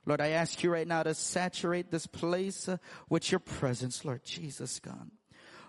Lord, 0.06 0.22
I 0.22 0.30
ask 0.30 0.64
you 0.64 0.72
right 0.72 0.88
now 0.88 1.04
to 1.04 1.14
saturate 1.14 1.92
this 1.92 2.08
place 2.08 2.70
uh, 2.70 2.78
with 3.10 3.32
your 3.32 3.40
presence, 3.40 4.06
Lord 4.06 4.24
Jesus 4.24 4.80
God. 4.80 5.10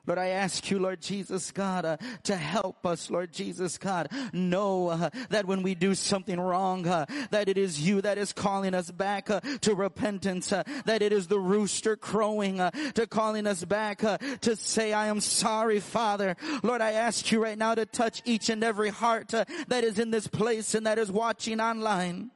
Lord, 0.06 0.20
I 0.20 0.28
ask 0.28 0.70
you, 0.70 0.78
Lord 0.78 1.02
Jesus 1.02 1.50
God, 1.50 1.84
uh, 1.84 1.96
to 2.24 2.36
help 2.36 2.86
us, 2.86 3.10
Lord 3.10 3.32
Jesus 3.32 3.76
God, 3.76 4.08
know 4.32 4.88
uh, 4.88 5.10
that 5.30 5.46
when 5.46 5.62
we 5.62 5.74
do 5.74 5.96
something 5.96 6.38
wrong, 6.38 6.86
uh, 6.86 7.06
that 7.30 7.48
it 7.48 7.58
is 7.58 7.80
you 7.80 8.00
that 8.02 8.16
is 8.16 8.32
calling 8.32 8.72
us 8.72 8.88
back 8.90 9.30
uh, 9.30 9.40
to 9.62 9.74
repentance, 9.74 10.52
uh, 10.52 10.62
that 10.84 11.02
it 11.02 11.12
is 11.12 11.26
the 11.26 11.40
rooster 11.40 11.96
crowing 11.96 12.58
to 12.94 13.06
calling 13.08 13.46
us 13.46 13.64
back 13.64 13.98
to 13.98 14.56
say, 14.56 14.92
I 14.92 15.06
am 15.06 15.20
sorry, 15.20 15.80
Father. 15.80 16.36
Lord, 16.62 16.80
I 16.80 16.92
ask 16.92 17.32
you 17.32 17.42
right 17.42 17.58
now 17.58 17.74
to 17.74 17.84
touch 17.84 18.22
each 18.24 18.48
and 18.48 18.62
every 18.62 18.90
heart 18.90 19.28
that 19.28 19.84
is 19.84 19.98
in 19.98 20.10
this 20.10 20.28
place 20.28 20.74
and 20.74 20.86
that 20.86 20.98
is 20.98 21.10
watching 21.10 21.60
online. 21.60 22.30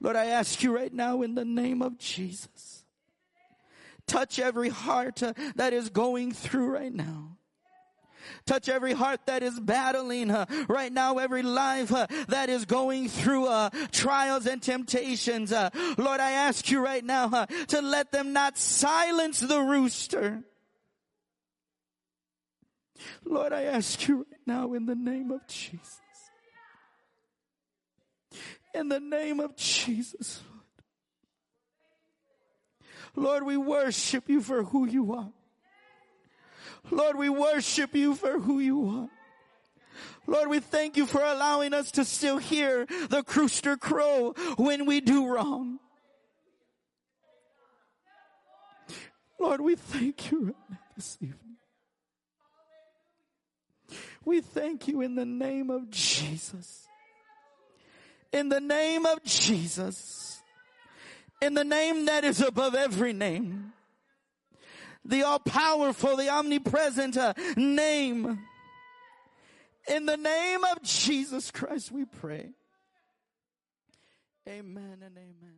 Lord, 0.00 0.16
I 0.16 0.26
ask 0.26 0.62
you 0.62 0.74
right 0.74 0.92
now 0.92 1.22
in 1.22 1.34
the 1.34 1.44
name 1.44 1.82
of 1.82 1.98
Jesus 1.98 2.78
Touch 4.08 4.38
every 4.38 4.70
heart 4.70 5.22
uh, 5.22 5.34
that 5.56 5.72
is 5.72 5.90
going 5.90 6.32
through 6.32 6.70
right 6.70 6.92
now. 6.92 7.36
Touch 8.46 8.68
every 8.68 8.94
heart 8.94 9.20
that 9.26 9.42
is 9.42 9.60
battling 9.60 10.30
uh, 10.30 10.46
right 10.68 10.92
now, 10.92 11.18
every 11.18 11.42
life 11.42 11.92
uh, 11.92 12.06
that 12.28 12.48
is 12.48 12.64
going 12.64 13.08
through 13.08 13.46
uh, 13.46 13.70
trials 13.92 14.46
and 14.46 14.62
temptations. 14.62 15.52
Uh, 15.52 15.68
Lord, 15.98 16.20
I 16.20 16.32
ask 16.32 16.70
you 16.70 16.82
right 16.82 17.04
now 17.04 17.30
uh, 17.30 17.46
to 17.68 17.82
let 17.82 18.10
them 18.10 18.32
not 18.32 18.56
silence 18.56 19.40
the 19.40 19.60
rooster. 19.60 20.42
Lord, 23.24 23.52
I 23.52 23.64
ask 23.64 24.08
you 24.08 24.18
right 24.18 24.40
now 24.46 24.72
in 24.72 24.86
the 24.86 24.94
name 24.94 25.30
of 25.30 25.46
Jesus. 25.46 26.00
In 28.78 28.88
the 28.88 29.00
name 29.00 29.40
of 29.40 29.56
Jesus, 29.56 30.40
Lord, 33.16 33.42
we 33.42 33.56
worship 33.56 34.28
you 34.28 34.40
for 34.40 34.62
who 34.62 34.86
you 34.86 35.14
are. 35.14 35.32
Lord, 36.88 37.16
we 37.16 37.28
worship 37.28 37.92
you 37.96 38.14
for 38.14 38.38
who 38.38 38.60
you 38.60 38.86
are. 38.86 39.08
Lord, 40.28 40.48
we 40.48 40.60
thank 40.60 40.96
you 40.96 41.06
for 41.06 41.20
allowing 41.20 41.74
us 41.74 41.90
to 41.92 42.04
still 42.04 42.38
hear 42.38 42.86
the 42.86 43.24
rooster 43.34 43.76
crow 43.76 44.34
when 44.56 44.86
we 44.86 45.00
do 45.00 45.26
wrong. 45.26 45.80
Lord, 49.40 49.60
we 49.60 49.74
thank 49.74 50.30
you 50.30 50.44
right 50.44 50.70
now 50.70 50.78
this 50.94 51.18
evening. 51.20 51.56
We 54.24 54.40
thank 54.40 54.86
you 54.86 55.00
in 55.00 55.16
the 55.16 55.26
name 55.26 55.68
of 55.68 55.90
Jesus. 55.90 56.87
In 58.32 58.48
the 58.48 58.60
name 58.60 59.06
of 59.06 59.22
Jesus 59.24 60.28
in 61.40 61.54
the 61.54 61.64
name 61.64 62.06
that 62.06 62.24
is 62.24 62.40
above 62.40 62.74
every 62.74 63.12
name. 63.12 63.72
The 65.04 65.22
all 65.22 65.38
powerful, 65.38 66.16
the 66.16 66.28
omnipresent 66.28 67.16
uh, 67.16 67.32
name. 67.56 68.40
In 69.88 70.06
the 70.06 70.16
name 70.16 70.64
of 70.64 70.82
Jesus 70.82 71.50
Christ 71.50 71.92
we 71.92 72.04
pray. 72.04 72.50
Amen 74.46 74.98
and 75.04 75.16
amen. 75.16 75.57